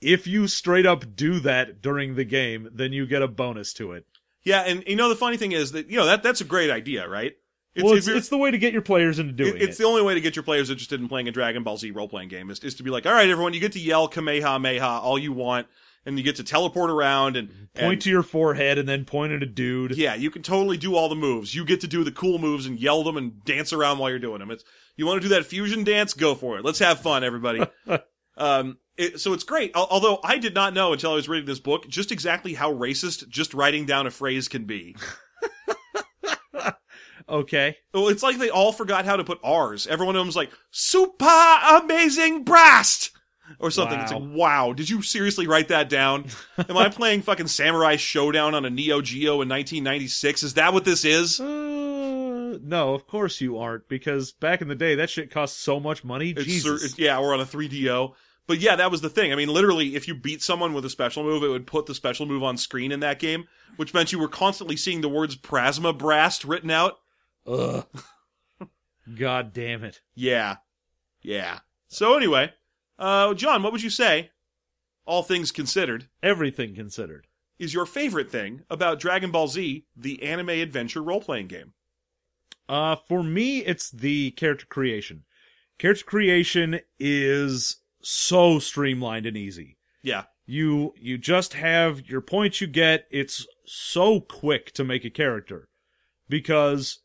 [0.00, 3.90] if you straight up do that during the game then you get a bonus to
[3.90, 4.06] it
[4.42, 6.70] yeah, and you know the funny thing is that you know that that's a great
[6.70, 7.34] idea, right?
[7.74, 9.82] It's, well it's, it's the way to get your players into doing it- it's it
[9.82, 12.08] the only way to get your players interested in playing a Dragon Ball Z role
[12.08, 15.00] playing game is, is to be like, all right, everyone, you get to yell Kamehameha
[15.02, 15.68] all you want,
[16.04, 19.32] and you get to teleport around and point and- to your forehead and then point
[19.32, 21.54] at a dude Yeah, you can totally do all the moves.
[21.54, 24.18] You get to do the cool moves and yell them and dance around while you're
[24.18, 24.50] doing them.
[24.50, 24.64] It's
[24.96, 26.12] you want to do that fusion dance?
[26.14, 26.64] Go for it.
[26.64, 27.62] Let's have fun, everybody.
[28.36, 29.70] um, it, so it's great.
[29.74, 33.28] Although I did not know until I was reading this book just exactly how racist
[33.28, 34.96] just writing down a phrase can be.
[37.30, 39.86] okay well, it's like they all forgot how to put R's.
[39.86, 41.26] Every one of them's like super
[41.82, 43.10] amazing brast!
[43.58, 43.98] Or something.
[43.98, 46.26] It's like, wow, did you seriously write that down?
[46.68, 50.44] Am I playing fucking Samurai Shodown on a Neo Geo in 1996?
[50.44, 51.40] Is that what this is?
[51.40, 55.80] uh, no, of course you aren't, because back in the day, that shit cost so
[55.80, 56.30] much money.
[56.30, 56.84] It's Jesus.
[56.84, 58.12] it's- yeah, or on a 3DO.
[58.46, 59.32] But yeah, that was the thing.
[59.32, 61.94] I mean, literally, if you beat someone with a special move, it would put the
[61.94, 63.46] special move on screen in that game,
[63.78, 66.99] which meant you were constantly seeing the words Prasma Brast written out.
[67.46, 67.86] Ugh.
[69.18, 70.00] God damn it.
[70.14, 70.56] Yeah.
[71.22, 71.60] Yeah.
[71.88, 72.52] So anyway,
[72.98, 74.30] uh, John, what would you say,
[75.04, 77.26] all things considered, Everything considered.
[77.58, 81.72] is your favorite thing about Dragon Ball Z, the anime adventure role playing game?
[82.68, 85.24] Uh, for me, it's the character creation.
[85.78, 89.76] Character creation is so streamlined and easy.
[90.02, 90.24] Yeah.
[90.46, 93.06] You you just have your points you get.
[93.10, 95.68] It's so quick to make a character
[96.28, 97.00] because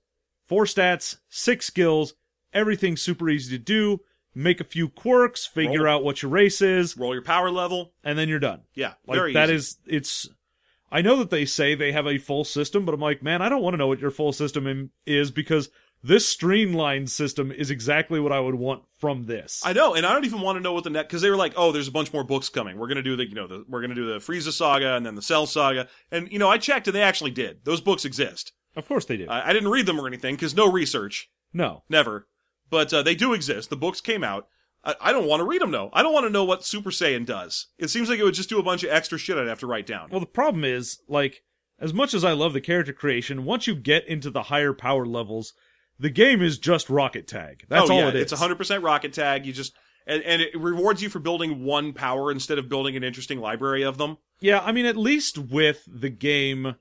[0.48, 2.14] four stats, six skills,
[2.54, 4.02] everything's super easy to do.
[4.34, 5.96] Make a few quirks, figure Roll.
[5.96, 7.94] out what your race is, Roll your power level.
[8.04, 8.62] and then you're done.
[8.74, 8.94] Yeah.
[9.08, 9.56] Like that easy.
[9.56, 10.30] is it's
[10.92, 13.50] I know that they say they have a full system, but I'm like, man, I
[13.50, 15.70] don't want to know what your full system is because
[16.04, 19.62] this streamlined system is exactly what I would want from this.
[19.66, 21.36] I know, and I don't even want to know what the next because they were
[21.36, 22.78] like, "Oh, there's a bunch more books coming.
[22.78, 25.16] We're gonna do the, you know, the, we're gonna do the Frieza saga and then
[25.16, 27.64] the Cell saga." And you know, I checked, and they actually did.
[27.64, 28.52] Those books exist.
[28.76, 29.28] Of course they do.
[29.28, 31.84] I, I didn't read them or anything because no research, no.
[31.90, 32.28] never.
[32.70, 33.70] But uh, they do exist.
[33.70, 34.48] The books came out.
[34.84, 35.90] I, I don't want to read them though.
[35.94, 37.68] I don't want to know what Super Saiyan does.
[37.78, 39.68] It seems like it would just do a bunch of extra shit I'd have to
[39.68, 40.10] write down.
[40.10, 41.44] Well, the problem is, like,
[41.80, 45.06] as much as I love the character creation, once you get into the higher power
[45.06, 45.54] levels,
[46.00, 47.66] the game is just rocket tag.
[47.70, 48.32] That's oh, all yeah, it is.
[48.32, 49.46] It's 100% rocket tag.
[49.46, 49.74] You just
[50.08, 53.84] and, and it rewards you for building one power instead of building an interesting library
[53.84, 54.18] of them.
[54.40, 56.76] Yeah, I mean, at least with the game,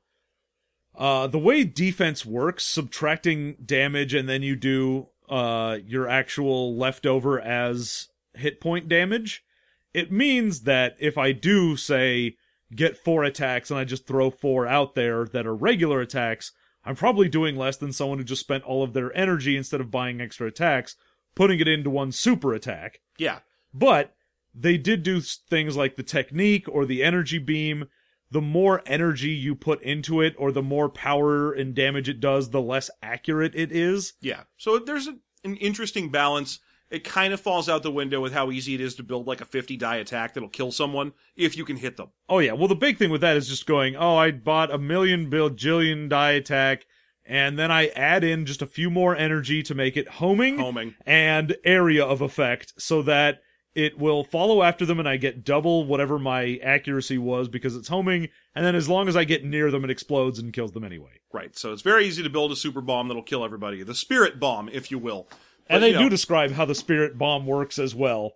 [0.97, 7.40] uh, the way defense works, subtracting damage and then you do uh, your actual leftover
[7.40, 9.45] as hit point damage,
[9.92, 12.36] it means that if I do, say,
[12.74, 16.53] get four attacks and I just throw four out there that are regular attacks,
[16.84, 19.90] I'm probably doing less than someone who just spent all of their energy instead of
[19.90, 20.97] buying extra attacks,
[21.34, 23.01] putting it into one super attack.
[23.18, 23.38] Yeah.
[23.72, 24.14] But
[24.55, 27.86] they did do things like the technique or the energy beam.
[28.35, 32.51] The more energy you put into it, or the more power and damage it does,
[32.51, 34.14] the less accurate it is.
[34.20, 34.41] Yeah.
[34.57, 35.14] So there's a,
[35.45, 36.59] an interesting balance.
[36.91, 39.41] It kind of falls out the window with how easy it is to build like
[39.41, 42.09] a 50 die attack that'll kill someone if you can hit them.
[42.28, 44.78] Oh yeah, well the big thing with that is just going, oh, I bought a
[44.78, 46.87] million bajillion die attack,
[47.24, 50.97] and then I add in just a few more energy to make it homing, Homing.
[51.07, 53.43] and area of effect, so that
[53.74, 57.88] it will follow after them and I get double whatever my accuracy was because it's
[57.88, 60.84] homing, and then as long as I get near them, it explodes and kills them
[60.84, 61.20] anyway.
[61.32, 61.56] Right.
[61.58, 63.82] So it's very easy to build a super bomb that'll kill everybody.
[63.82, 65.28] The spirit bomb, if you will.
[65.66, 68.32] And they you do describe how the spirit bomb works as well.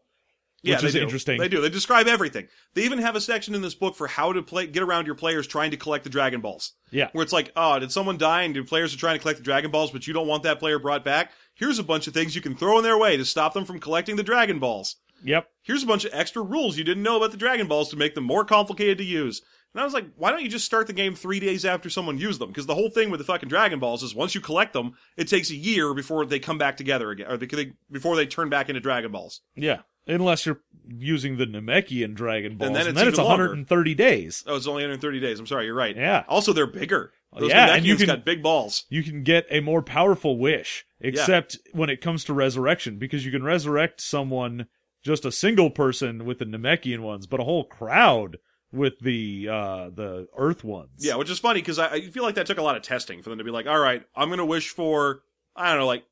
[0.62, 1.02] yeah, which they is do.
[1.02, 1.38] interesting.
[1.38, 1.60] They do.
[1.60, 2.48] They describe everything.
[2.74, 5.14] They even have a section in this book for how to play, get around your
[5.14, 6.72] players trying to collect the Dragon Balls.
[6.90, 7.10] Yeah.
[7.12, 9.44] Where it's like, oh, did someone die and your players are trying to collect the
[9.44, 11.32] Dragon Balls, but you don't want that player brought back?
[11.54, 13.78] Here's a bunch of things you can throw in their way to stop them from
[13.78, 14.96] collecting the Dragon Balls.
[15.24, 15.48] Yep.
[15.62, 18.14] Here's a bunch of extra rules you didn't know about the Dragon Balls to make
[18.14, 19.42] them more complicated to use.
[19.74, 22.16] And I was like, why don't you just start the game three days after someone
[22.18, 22.48] used them?
[22.48, 25.28] Because the whole thing with the fucking Dragon Balls is once you collect them, it
[25.28, 28.68] takes a year before they come back together again, or they, before they turn back
[28.68, 29.42] into Dragon Balls.
[29.54, 29.80] Yeah.
[30.06, 33.44] Unless you're using the Namekian Dragon Balls, then and then it's, even longer.
[33.44, 34.42] 130 days.
[34.46, 35.38] Oh, it's only 130 days.
[35.38, 35.94] I'm sorry, you're right.
[35.94, 36.24] Yeah.
[36.28, 37.12] Also, they're bigger.
[37.38, 38.86] Those yeah, and you can- got big balls.
[38.88, 43.30] You can get a more powerful wish, except when it comes to resurrection, because you
[43.30, 44.66] can resurrect someone,
[45.02, 48.38] just a single person with the Namekian ones, but a whole crowd
[48.72, 50.90] with the uh the Earth ones.
[50.98, 53.22] Yeah, which is funny because I, I feel like that took a lot of testing
[53.22, 55.22] for them to be like, all right, I'm gonna wish for
[55.56, 56.04] I don't know, like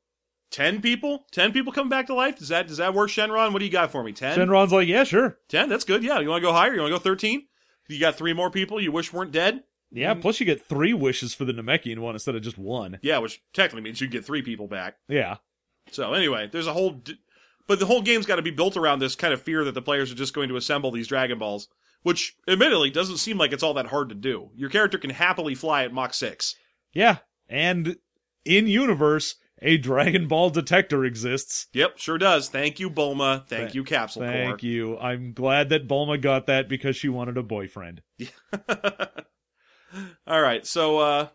[0.49, 2.37] ten people, ten people coming back to life.
[2.37, 3.53] Does that does that work, Shenron?
[3.53, 4.13] What do you got for me?
[4.13, 4.37] Ten?
[4.37, 5.37] Shenron's like, yeah, sure.
[5.49, 5.69] Ten?
[5.69, 6.03] That's good.
[6.03, 6.19] Yeah.
[6.19, 6.73] You want to go higher?
[6.73, 7.47] You want to go thirteen?
[7.89, 9.63] You got three more people you wish weren't dead.
[9.89, 12.99] Yeah, plus you get three wishes for the Namekian one instead of just one.
[13.01, 14.97] Yeah, which technically means you get three people back.
[15.07, 15.37] Yeah.
[15.91, 17.17] So anyway, there's a whole, d-
[17.67, 19.81] but the whole game's got to be built around this kind of fear that the
[19.81, 21.67] players are just going to assemble these Dragon Balls,
[22.01, 24.49] which admittedly doesn't seem like it's all that hard to do.
[24.55, 26.55] Your character can happily fly at Mach six.
[26.93, 27.17] Yeah.
[27.49, 27.97] And
[28.45, 31.67] in universe, a Dragon Ball detector exists.
[31.73, 32.49] Yep, sure does.
[32.49, 33.47] Thank you, Bulma.
[33.47, 34.97] Thank Th- you, Capsule Thank you.
[34.99, 38.01] I'm glad that Bulma got that because she wanted a boyfriend.
[40.27, 41.27] All right, so uh,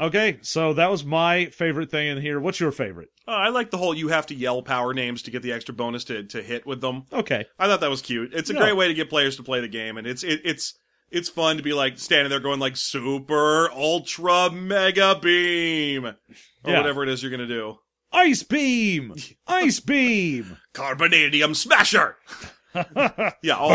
[0.00, 2.40] Okay, so that was my favorite thing in here.
[2.40, 3.10] What's your favorite?
[3.28, 5.72] oh, I like the whole you have to yell power names to get the extra
[5.74, 7.04] bonus to, to hit with them.
[7.12, 7.46] Okay.
[7.58, 8.34] I thought that was cute.
[8.34, 8.58] It's a Yeah.
[8.60, 10.74] great way to get players to play the game, and it's it, it's
[11.10, 16.16] it's fun to be like standing there going like super ultra mega beam or
[16.66, 16.78] Yeah.
[16.78, 17.78] whatever it is you're gonna do.
[18.12, 19.14] Ice beam!
[19.46, 20.58] Ice beam!
[20.74, 22.16] Carbonadium smasher.
[23.42, 23.70] Yeah, all,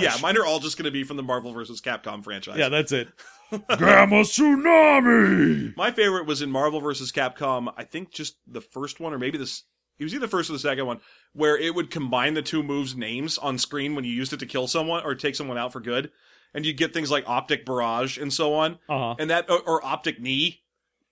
[0.00, 1.82] yeah, mine are all just going to be from the Marvel vs.
[1.82, 2.56] Capcom franchise.
[2.56, 3.08] yeah, that's it.
[3.50, 5.76] Gamma Tsunami.
[5.76, 7.12] My favorite was in Marvel vs.
[7.12, 7.72] Capcom.
[7.76, 9.64] I think just the first one, or maybe this.
[9.98, 11.00] It was either the first or the second one,
[11.34, 14.46] where it would combine the two moves' names on screen when you used it to
[14.46, 16.10] kill someone or take someone out for good,
[16.54, 19.14] and you'd get things like optic barrage and so on, Uh huh.
[19.18, 20.62] and that or, or optic knee,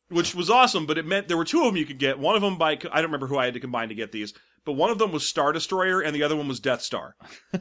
[0.09, 0.86] which was awesome.
[0.86, 2.18] But it meant there were two of them you could get.
[2.18, 4.32] One of them by I don't remember who I had to combine to get these,
[4.64, 7.14] but one of them was Star Destroyer and the other one was Death Star.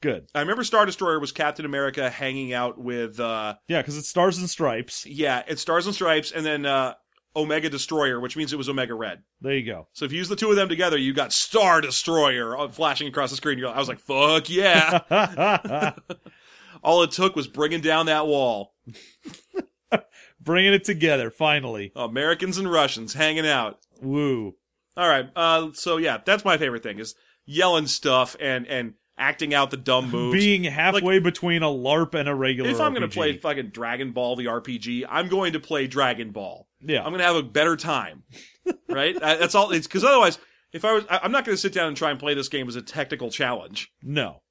[0.00, 0.28] Good.
[0.34, 3.18] I remember Star Destroyer was Captain America hanging out with.
[3.18, 5.04] uh Yeah, because it's stars and stripes.
[5.06, 6.94] Yeah, it's Stars and Stripes, and then uh,
[7.34, 9.22] Omega Destroyer, which means it was Omega Red.
[9.40, 9.88] There you go.
[9.92, 13.08] So if you use the two of them together, you got Star Destroyer uh, flashing
[13.08, 13.58] across the screen.
[13.58, 15.94] You're, I was like, "Fuck yeah!"
[16.82, 18.74] All it took was bringing down that wall.
[20.40, 21.92] Bringing it together, finally.
[21.96, 23.78] Americans and Russians hanging out.
[24.00, 24.54] Woo.
[24.96, 25.28] All right.
[25.34, 29.76] Uh, so yeah, that's my favorite thing is yelling stuff and and acting out the
[29.76, 30.34] dumb moves.
[30.38, 34.12] Being halfway between a LARP and a regular if I'm going to play fucking Dragon
[34.12, 36.66] Ball the RPG, I'm going to play Dragon Ball.
[36.80, 36.98] Yeah.
[37.00, 38.22] I'm going to have a better time.
[38.88, 39.16] right?
[39.16, 39.70] Uh, That's all.
[39.72, 40.38] It's because otherwise,
[40.72, 42.48] if I was, I- I'm not going to sit down and try and play this
[42.48, 43.92] game as a technical challenge.
[44.02, 44.42] No.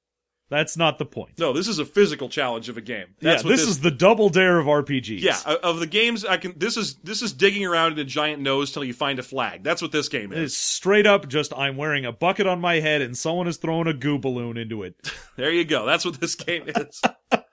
[0.50, 1.38] That's not the point.
[1.38, 3.08] No, this is a physical challenge of a game.
[3.20, 5.20] That's yeah, what this, is the double dare of RPGs.
[5.20, 6.54] Yeah, of the games I can.
[6.56, 9.62] This is this is digging around in a giant nose till you find a flag.
[9.62, 10.38] That's what this game is.
[10.52, 13.88] It's straight up just I'm wearing a bucket on my head and someone is throwing
[13.88, 14.96] a goo balloon into it.
[15.36, 15.86] There you go.
[15.86, 17.00] That's what this game is.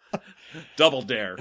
[0.75, 1.37] Double Dare.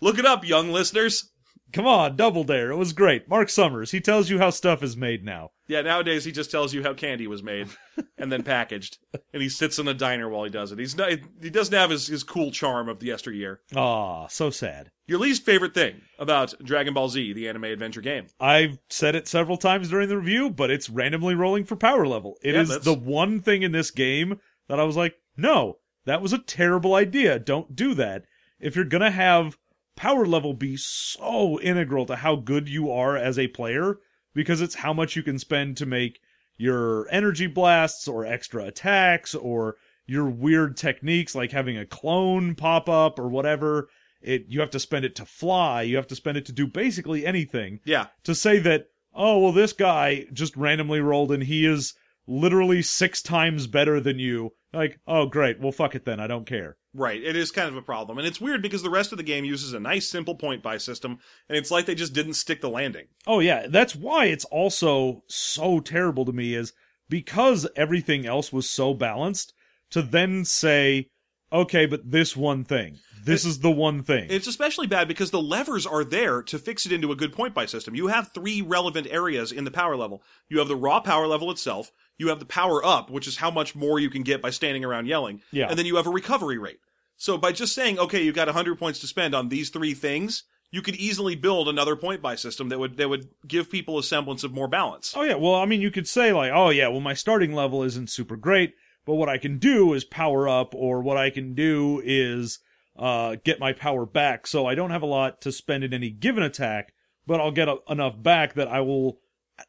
[0.00, 1.28] Look it up, young listeners.
[1.72, 2.70] Come on, double dare.
[2.70, 3.28] It was great.
[3.28, 5.50] Mark Summers, he tells you how stuff is made now.
[5.66, 7.68] Yeah, nowadays he just tells you how candy was made
[8.18, 8.98] and then packaged,
[9.32, 10.78] and he sits in a diner while he does it.
[10.78, 11.10] He's not.
[11.42, 13.60] He doesn't have his, his cool charm of the yesteryear.
[13.74, 14.90] Aw, so sad.
[15.08, 18.26] Your least favorite thing about Dragon Ball Z, the anime adventure game?
[18.40, 22.36] I've said it several times during the review, but it's randomly rolling for power level.
[22.42, 25.78] It Yeah, is that's- the one thing in this game that I was like, no,
[26.06, 27.38] that was a terrible idea.
[27.38, 28.24] Don't do that.
[28.60, 29.58] If you're gonna have
[29.96, 33.98] power level be so integral to how good you are as a player,
[34.34, 36.20] because it's how much you can spend to make
[36.56, 39.76] your energy blasts or extra attacks or
[40.06, 43.88] your weird techniques like having a clone pop up or whatever.
[44.22, 46.66] It you have to spend it to fly, you have to spend it to do
[46.66, 51.66] basically anything Yeah, to say that oh well this guy just randomly rolled and he
[51.66, 51.94] is
[52.26, 54.52] literally six times better than you.
[54.72, 55.60] Like oh great.
[55.60, 56.20] Well fuck it then.
[56.20, 57.22] I don't care right.
[57.22, 59.44] It is kind of a problem, and it's weird because the rest of the game
[59.44, 61.18] uses a nice, simple point buy system,
[61.48, 63.06] and it's like they just didn't stick the landing.
[63.26, 66.72] oh yeah that's why it's also so terrible to me is
[67.08, 69.52] because everything else was so balanced
[69.90, 71.08] to then say
[71.52, 75.42] okay but this one thing this is the one thing It's especially bad because the
[75.42, 77.96] levers are there to fix it into a good point buy system.
[77.96, 80.22] You have three relevant areas in the power level.
[80.48, 81.90] You have the raw power level itself.
[82.18, 84.84] You have the power up, which is how much more you can get by standing
[84.84, 85.40] around yelling.
[85.50, 85.66] Yeah.
[85.68, 86.78] And then you have a recovery rate.
[87.16, 90.44] So by just saying, okay, you've got 100 points to spend on these three things,
[90.70, 94.02] you could easily build another point buy system that would that would give people a
[94.02, 95.14] semblance of more balance.
[95.16, 97.82] Oh yeah, well I mean you could say like, oh yeah, well my starting level
[97.82, 98.74] isn't super great,
[99.06, 102.58] but what I can do is power up, or what I can do is
[102.98, 104.46] uh, get my power back.
[104.46, 106.92] So I don't have a lot to spend in any given attack,
[107.26, 109.20] but I'll get a- enough back that I will,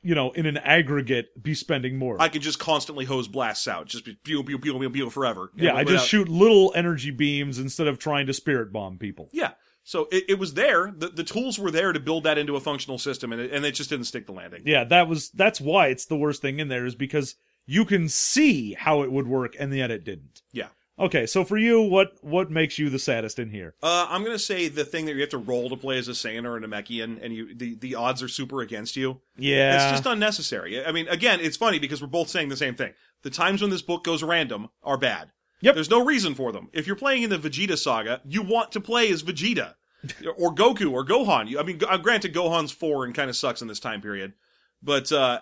[0.01, 2.17] you know, in an aggregate, be spending more.
[2.19, 5.51] I could just constantly hose blasts out, just be pew pew pew pew pew forever.
[5.55, 9.29] yeah, I just shoot little energy beams instead of trying to spirit bomb people.
[9.31, 9.51] Yeah.
[9.83, 10.93] So it, it was there.
[10.95, 13.65] The, the tools were there to build that into a functional system, and it, and
[13.65, 14.63] it just didn't stick the landing.
[14.65, 17.35] Yeah, that was that's why it's the worst thing in there is because
[17.65, 20.41] you can see how it would work and yet it didn't.
[20.51, 20.67] Yeah.
[20.99, 23.75] Okay, so for you, what what makes you the saddest in here?
[23.83, 26.11] Uh, I'm gonna say the thing that you have to roll to play as a
[26.11, 29.21] Saiyan or a Namekian, and you the, the odds are super against you.
[29.37, 30.83] Yeah, It's just unnecessary.
[30.83, 32.93] I mean, again, it's funny because we're both saying the same thing.
[33.21, 35.31] The times when this book goes random are bad.
[35.61, 35.75] Yep.
[35.75, 36.69] There's no reason for them.
[36.73, 39.73] If you're playing in the Vegeta saga, you want to play as Vegeta
[40.37, 41.47] or Goku or Gohan.
[41.47, 44.33] You- I mean, uh, granted, Gohan's four and kind of sucks in this time period,
[44.81, 45.41] but uh,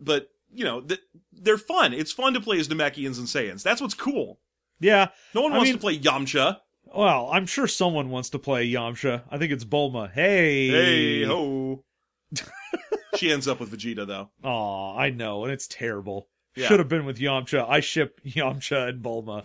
[0.00, 1.00] but you know, th-
[1.32, 1.92] they're fun.
[1.92, 3.62] It's fun to play as Namekians and Saiyans.
[3.62, 4.38] That's what's cool.
[4.80, 5.08] Yeah.
[5.34, 6.58] No one I wants mean- to play Yamcha.
[6.94, 9.22] Well, I'm sure someone wants to play Yamcha.
[9.30, 10.10] I think it's Bulma.
[10.10, 11.84] Hey, Hey ho.
[13.16, 14.30] she ends up with Vegeta though.
[14.44, 16.28] Aw, I know, and it's terrible.
[16.54, 16.68] Yeah.
[16.68, 17.68] Should have been with Yamcha.
[17.68, 19.42] I ship Yamcha and Bulma.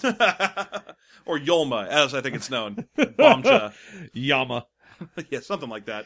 [1.25, 2.85] or Yolma, as I think it's known.
[2.97, 3.73] Bombcha.
[4.13, 4.65] Yama.
[5.29, 6.05] yeah, something like that.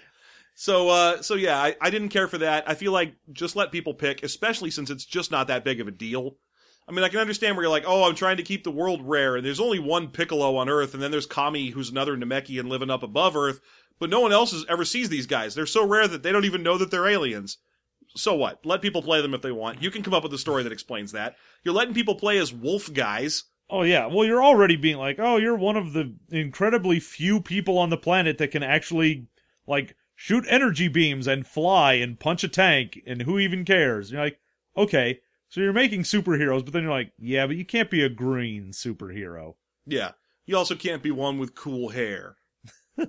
[0.56, 2.64] So, uh, so yeah, I, I didn't care for that.
[2.68, 5.88] I feel like just let people pick, especially since it's just not that big of
[5.88, 6.38] a deal.
[6.88, 9.02] I mean, I can understand where you're like, oh, I'm trying to keep the world
[9.04, 12.70] rare, and there's only one Piccolo on Earth, and then there's Kami, who's another Namekian
[12.70, 13.60] living up above Earth,
[13.98, 15.56] but no one else has ever sees these guys.
[15.56, 17.58] They're so rare that they don't even know that they're aliens.
[18.16, 18.64] so what?
[18.66, 19.82] Let people play them if they want.
[19.82, 21.36] You can come up with a story that explains that.
[21.64, 23.46] You're letting people play as wolf guys.
[23.70, 27.80] Oh yeah, well you're already being like, oh, you're one of the incredibly few people
[27.80, 29.28] on the planet that can actually
[29.66, 34.12] like shoot energy beams and fly and punch a tank, and who even cares?
[34.12, 34.40] You're like,
[34.78, 35.20] okay,
[35.56, 38.72] so you're making superheroes, but then you're like, yeah, but you can't be a green
[38.72, 39.56] superhero.
[39.86, 40.12] Yeah.
[40.46, 42.36] You also can't be one with cool hair.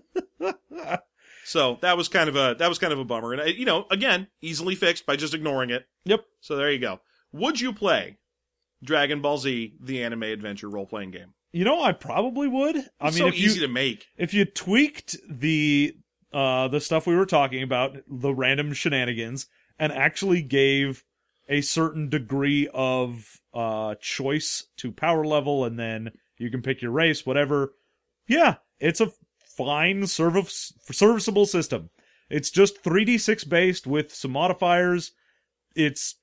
[1.45, 3.65] so that was kind of a that was kind of a bummer, and uh, you
[3.65, 5.89] know, again, easily fixed by just ignoring it.
[6.05, 6.25] Yep.
[6.41, 7.01] So there you go.
[7.33, 8.19] Would you play
[8.81, 11.35] Dragon Ball Z, the anime adventure role playing game?
[11.51, 12.77] You know, I probably would.
[12.77, 14.07] I It's mean, so if you easy to make.
[14.17, 15.97] if you tweaked the
[16.33, 19.49] uh the stuff we were talking about, the random shenanigans,
[19.81, 21.03] and actually gave
[21.49, 26.91] a certain degree of uh choice to power level, and then you can pick your
[26.91, 27.75] race, whatever.
[28.29, 29.13] Yeah, it's a
[29.57, 31.91] fine service serviceable system.
[32.29, 35.13] It's just 3d6 based with some modifiers.
[35.75, 36.17] It's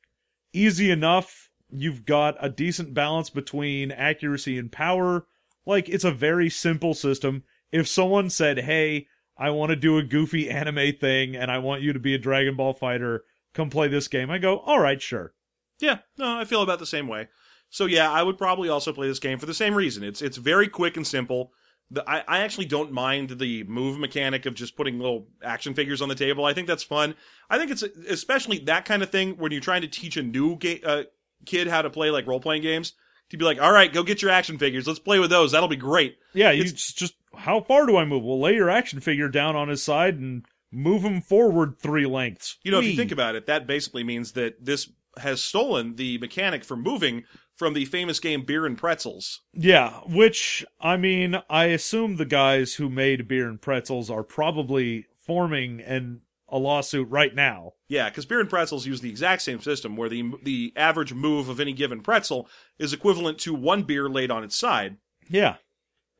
[0.52, 1.50] easy enough.
[1.70, 5.26] You've got a decent balance between accuracy and power.
[5.66, 7.44] Like, it's a very simple system.
[7.72, 9.08] If someone said, hey,
[9.38, 12.20] I want to do a goofy anime thing and I want you to be a
[12.20, 13.24] Dragon Ball fighter,
[13.54, 15.34] come play this game, I go, alright, sure.
[15.80, 17.28] Yeah, no, I feel about the same way.
[17.70, 20.04] So yeah, I would probably also play this game for the same reason.
[20.04, 21.52] It's it's very quick and simple.
[21.90, 26.02] The, I, I actually don't mind the move mechanic of just putting little action figures
[26.02, 26.46] on the table.
[26.46, 27.16] I think that's fun.
[27.50, 30.56] I think it's especially that kind of thing when you're trying to teach a new
[30.58, 31.04] ga- uh,
[31.46, 32.94] kid how to play like role playing games.
[33.30, 34.86] To be like, all right, go get your action figures.
[34.86, 35.52] Let's play with those.
[35.52, 36.18] That'll be great.
[36.34, 38.24] Yeah, you It's- just, just, how far do I move?
[38.24, 42.58] Well, lay your action figure down on his side and move him forward three lengths.
[42.64, 46.18] You know, if you think about it, that basically means that this has stolen the
[46.18, 47.24] mechanic for moving
[47.56, 49.42] from the famous game Beer and Pretzels.
[49.54, 55.06] Yeah, which I mean, I assume the guys who made beer and pretzels are probably
[55.16, 57.74] forming an a lawsuit right now.
[57.88, 61.50] Yeah, because beer and pretzels use the exact same system, where the the average move
[61.50, 62.48] of any given pretzel
[62.78, 64.98] is equivalent to one beer laid on its side,
[65.30, 65.56] Yeah.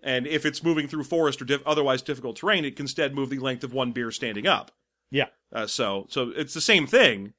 [0.04, 3.30] And if it's moving through forest or diff- otherwise difficult terrain, it can instead move
[3.30, 4.72] the length of one beer standing up.
[5.10, 5.28] Yeah.
[5.52, 7.34] Uh, so, so it's the same thing.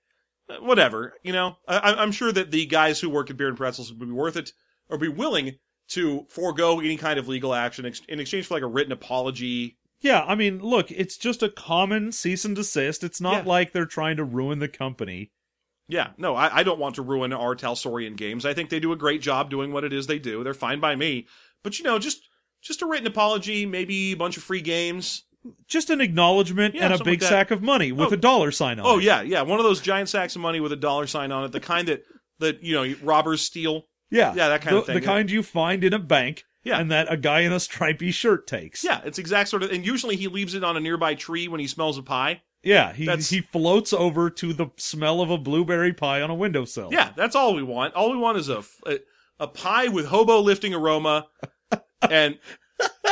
[0.48, 1.56] Uh, whatever, you know.
[1.68, 4.36] I, I'm sure that the guys who work at beer and pretzels would be worth
[4.36, 4.52] it,
[4.88, 5.58] or be willing
[5.88, 9.76] to forego any kind of legal action ex- in exchange for like a written apology.
[10.00, 13.02] Yeah, I mean, look, it's just a common cease and desist.
[13.04, 13.50] It's not Yeah.
[13.50, 15.30] like they're trying to ruin the company.
[15.88, 17.54] Yeah, no, I, I don't want to ruin R.
[17.54, 18.46] Talsorian games.
[18.46, 20.42] I think they do a great job doing what it is they do.
[20.44, 21.26] They're fine by me.
[21.62, 22.22] But you know, just
[22.64, 25.24] just a written apology, maybe a bunch of free games.
[25.68, 27.34] Just an acknowledgement Yeah, and a something big like that.
[27.36, 28.14] sack of money with Oh.
[28.14, 28.88] a dollar sign on it.
[28.88, 29.04] Oh it.
[29.04, 31.52] yeah, yeah, one of those giant sacks of money with a dollar sign on it,
[31.52, 32.02] the kind that
[32.40, 33.82] that you know robbers steal.
[34.10, 34.32] Yeah.
[34.34, 34.94] Yeah, that kind the, of thing.
[34.94, 36.78] The kind you find in a bank Yeah.
[36.80, 38.82] and that a guy in a stripy shirt takes.
[38.82, 41.60] Yeah, it's exact sort of, and usually he leaves it on a nearby tree when
[41.60, 42.42] he smells a pie.
[42.62, 46.34] Yeah, he That's- he floats over to the smell of a blueberry pie on a
[46.34, 46.88] windowsill.
[46.92, 47.92] Yeah, that's all we want.
[47.94, 49.00] All we want is a a,
[49.38, 51.26] a pie with hobo lifting aroma,
[52.10, 52.38] and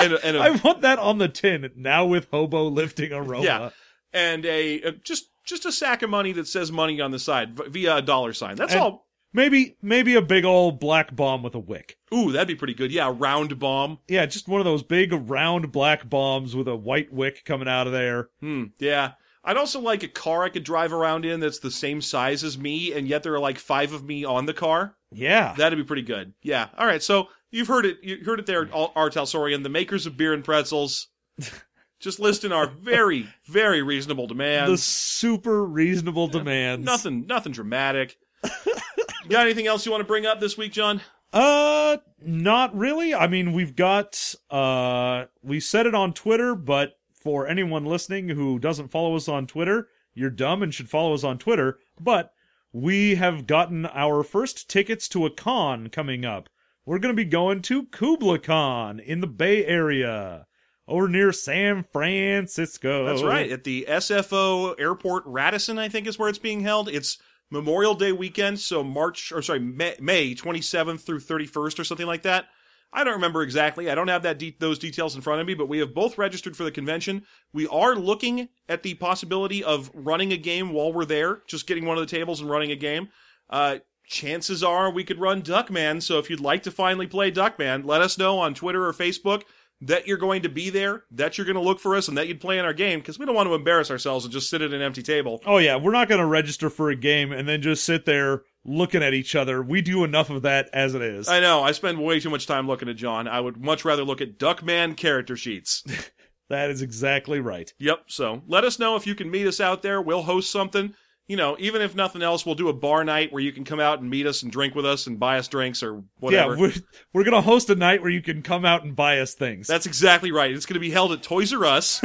[0.01, 3.45] and and a, I want that on the tin now with hobo lifting aroma.
[3.45, 3.71] Yeah.
[4.13, 7.55] and a, a just just a sack of money that says money on the side
[7.55, 8.57] via a dollar sign.
[8.57, 9.07] That's And- all.
[9.35, 11.97] Maybe maybe a big old black bomb with a wick.
[12.13, 12.93] Ooh, that'd be pretty good.
[12.93, 13.99] Yeah, a round bomb.
[14.07, 17.87] Yeah, just one of those big round black bombs with a white wick coming out
[17.87, 18.29] of there.
[18.41, 18.65] Hmm.
[18.79, 19.13] Yeah.
[19.43, 22.59] I'd also like a car I could drive around in that's the same size as
[22.59, 24.97] me, and yet there are like five of me on the car.
[25.11, 25.55] Yeah.
[25.57, 26.35] That'd be pretty good.
[26.43, 26.69] Yeah.
[26.77, 27.03] All right.
[27.03, 27.99] So you've heard it.
[28.03, 29.09] You heard it there, R.
[29.11, 31.07] Talsorian, the makers of beer and pretzels.
[32.01, 34.69] Just listing our very, very reasonable demands.
[34.73, 36.85] the super reasonable demands.
[36.85, 38.17] Nothing, nothing dramatic.
[38.43, 41.01] you got anything else you want to bring up this week, John?
[41.33, 43.15] Uh, not really.
[43.15, 48.59] I mean, we've got uh, we said it on Twitter, but for anyone listening who
[48.59, 51.79] doesn't follow us on Twitter, you're dumb and should follow us on Twitter.
[52.01, 52.33] But
[52.73, 56.49] we have gotten our first tickets to a con coming up.
[56.85, 60.47] We're going to be going to Kubla in the Bay Area,
[60.89, 63.07] over near San Francisco.
[63.07, 63.51] That's right.
[63.51, 66.89] At the SFO Airport Radisson, I think is where it's being held.
[66.89, 67.19] It's
[67.51, 72.23] Memorial Day weekend, so March or sorry, May, May 27th through 31st or something like
[72.23, 72.47] that.
[72.95, 73.89] I don't remember exactly.
[73.89, 76.19] I don't have that de- those details in front of me, but we have both
[76.19, 77.25] registered for the convention.
[77.53, 81.87] We are looking at the possibility of running a game while we're there, just getting
[81.87, 83.09] one of the tables and running a game.
[83.49, 83.79] Uh,
[84.13, 86.01] chances are we could run Duckman.
[86.03, 89.43] So if you'd like to finally play Duckman, let us know on Twitter or Facebook
[89.81, 92.29] that you're going to be there, that you're going to look for us, and that
[92.29, 94.63] you'd play in our game because we don't want to embarrass ourselves and just sit
[94.63, 95.43] at an empty table.
[95.45, 98.43] Oh yeah, we're not going to register for a game and then just sit there
[98.65, 99.61] looking at each other.
[99.61, 101.29] We do enough of that as it is.
[101.29, 103.27] I know I spend way too much time looking at John.
[103.27, 105.83] I would much rather look at Duckman character sheets.
[106.49, 107.73] that is exactly right.
[107.79, 108.05] yep.
[108.07, 110.01] So let us know if you can meet us out there.
[110.01, 110.95] We'll host something.
[111.29, 113.81] You know, even if nothing else, we'll do a bar night where you can come
[113.81, 116.55] out and meet us and drink with us and buy us drinks or whatever.
[116.55, 116.73] Yeah, we're,
[117.13, 119.67] we're gonna host a night where you can come out and buy us things.
[119.67, 120.51] That's exactly right.
[120.51, 122.03] It's going to be held at Toys R Us.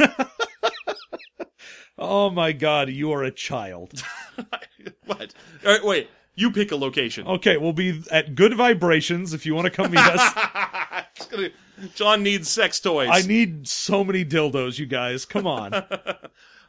[1.98, 4.02] oh my god, you are a child.
[5.06, 5.34] what?
[5.64, 6.08] All right, wait.
[6.34, 7.26] You pick a location.
[7.26, 11.50] Okay, we'll be at Good Vibrations if you want to come meet us.
[11.96, 13.08] John needs sex toys.
[13.10, 15.24] I need so many dildos, you guys.
[15.24, 15.72] Come on.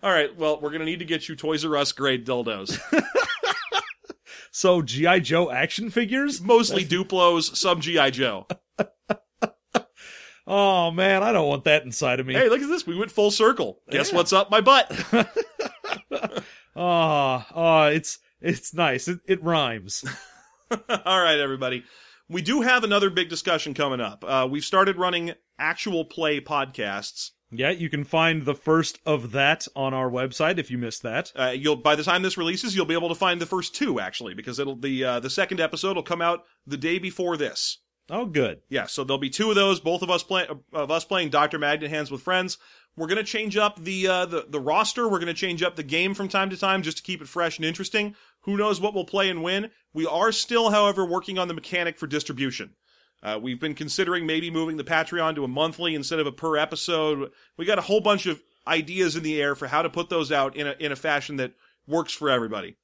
[0.02, 0.36] All right.
[0.38, 2.80] Well, we're going to need to get you Toys R Us grade dildos.
[4.52, 6.42] So GI Joe action figures?
[6.42, 8.48] Mostly Duplos, some GI Joe.
[10.52, 12.34] Oh man, I don't want that inside of me.
[12.34, 12.88] Hey, look at this.
[12.88, 13.82] We went full circle.
[13.92, 14.18] Guess Yeah.
[14.18, 14.92] what's up my butt?
[16.76, 19.08] Ah, ah, it's it's nice.
[19.08, 20.04] It, it rhymes.
[20.72, 21.84] All right, everybody.
[22.28, 24.24] We do have another big discussion coming up.
[24.26, 27.32] Uh, we've started running actual play podcasts.
[27.52, 31.32] Yeah, you can find the first of that on our website if you missed that.
[31.36, 34.00] Uh, you'll by the time this releases, you'll be able to find the first two
[34.00, 37.80] actually, because it'll the uh, the second episode will come out the day before this.
[38.12, 38.62] Oh, good.
[38.70, 41.60] Yeah, so there'll be two of those, both of us play of us playing Doctor
[41.60, 42.58] Magnet Hands with friends.
[42.96, 45.08] We're gonna change up the uh, the the roster.
[45.08, 47.58] We're gonna change up the game from time to time just to keep it fresh
[47.58, 48.16] and interesting.
[48.42, 49.72] Who knows what we'll play and win?
[49.94, 52.76] We are still, however, working on the mechanic for distribution.
[53.22, 56.56] Uh, we've been considering maybe moving the Patreon to a monthly instead of a per
[56.58, 57.32] episode.
[57.58, 60.32] We got a whole bunch of ideas in the air for how to put those
[60.32, 61.54] out in a in a fashion that
[61.88, 62.78] works for everybody.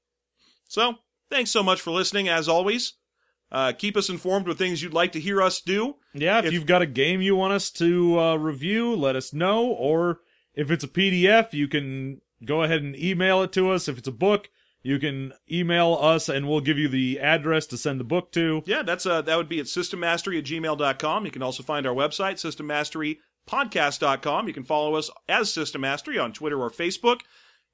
[0.68, 0.96] So,
[1.30, 2.28] thanks so much for listening.
[2.28, 2.94] As always,
[3.52, 5.96] uh, keep us informed with things you'd like to hear us do.
[6.14, 9.32] Yeah, if, If- you've got a game you want us to uh, review, let us
[9.34, 9.66] know.
[9.68, 10.20] Or
[10.54, 13.88] if it's a PDF, you can go ahead and email it to us.
[13.88, 14.50] If it's a book,
[14.86, 18.62] you can email us and we'll give you the address to send the book to.
[18.68, 21.26] Yeah, that's uh that would be at systemmastery at gmail.com.
[21.26, 22.36] You can also find our website,
[23.48, 24.48] systemmasterypodcast.com.
[24.48, 27.22] You can follow us as System Mastery on Twitter or Facebook.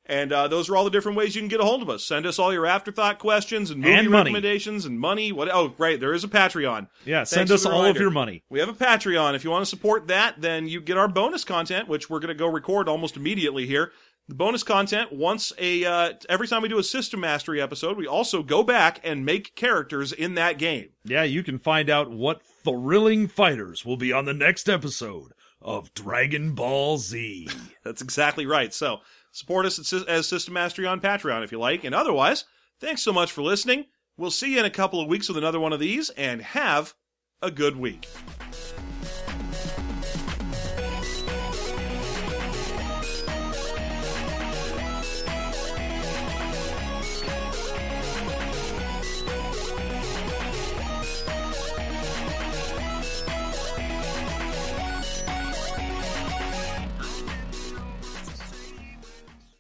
[0.05, 2.03] And uh, those are all the different ways you can get a hold of us.
[2.03, 5.31] Send us all your afterthought questions and movie And recommendations and money.
[5.31, 5.47] What?
[5.53, 6.87] Oh, right, there is a Patreon.
[7.05, 8.43] Yeah, send us all of your money.
[8.49, 9.35] We have a Patreon.
[9.35, 12.29] If you want to support that, then you get our bonus content, which we're going
[12.29, 13.91] to go record almost immediately here.
[14.27, 18.07] The bonus content, once a uh, every time we do a System Mastery episode, we
[18.07, 20.89] also go back and make characters in that game.
[21.03, 25.93] Yeah, you can find out what thrilling fighters will be on the next episode of
[25.93, 27.49] Dragon Ball Z.
[27.83, 28.73] That's exactly right.
[28.73, 28.99] So
[29.31, 31.83] support us at as System Mastery on Patreon if you like.
[31.83, 32.45] And otherwise,
[32.79, 33.85] thanks so much for listening.
[34.17, 36.93] We'll see you in a couple of weeks with another one of these, and have
[37.41, 38.07] a good week.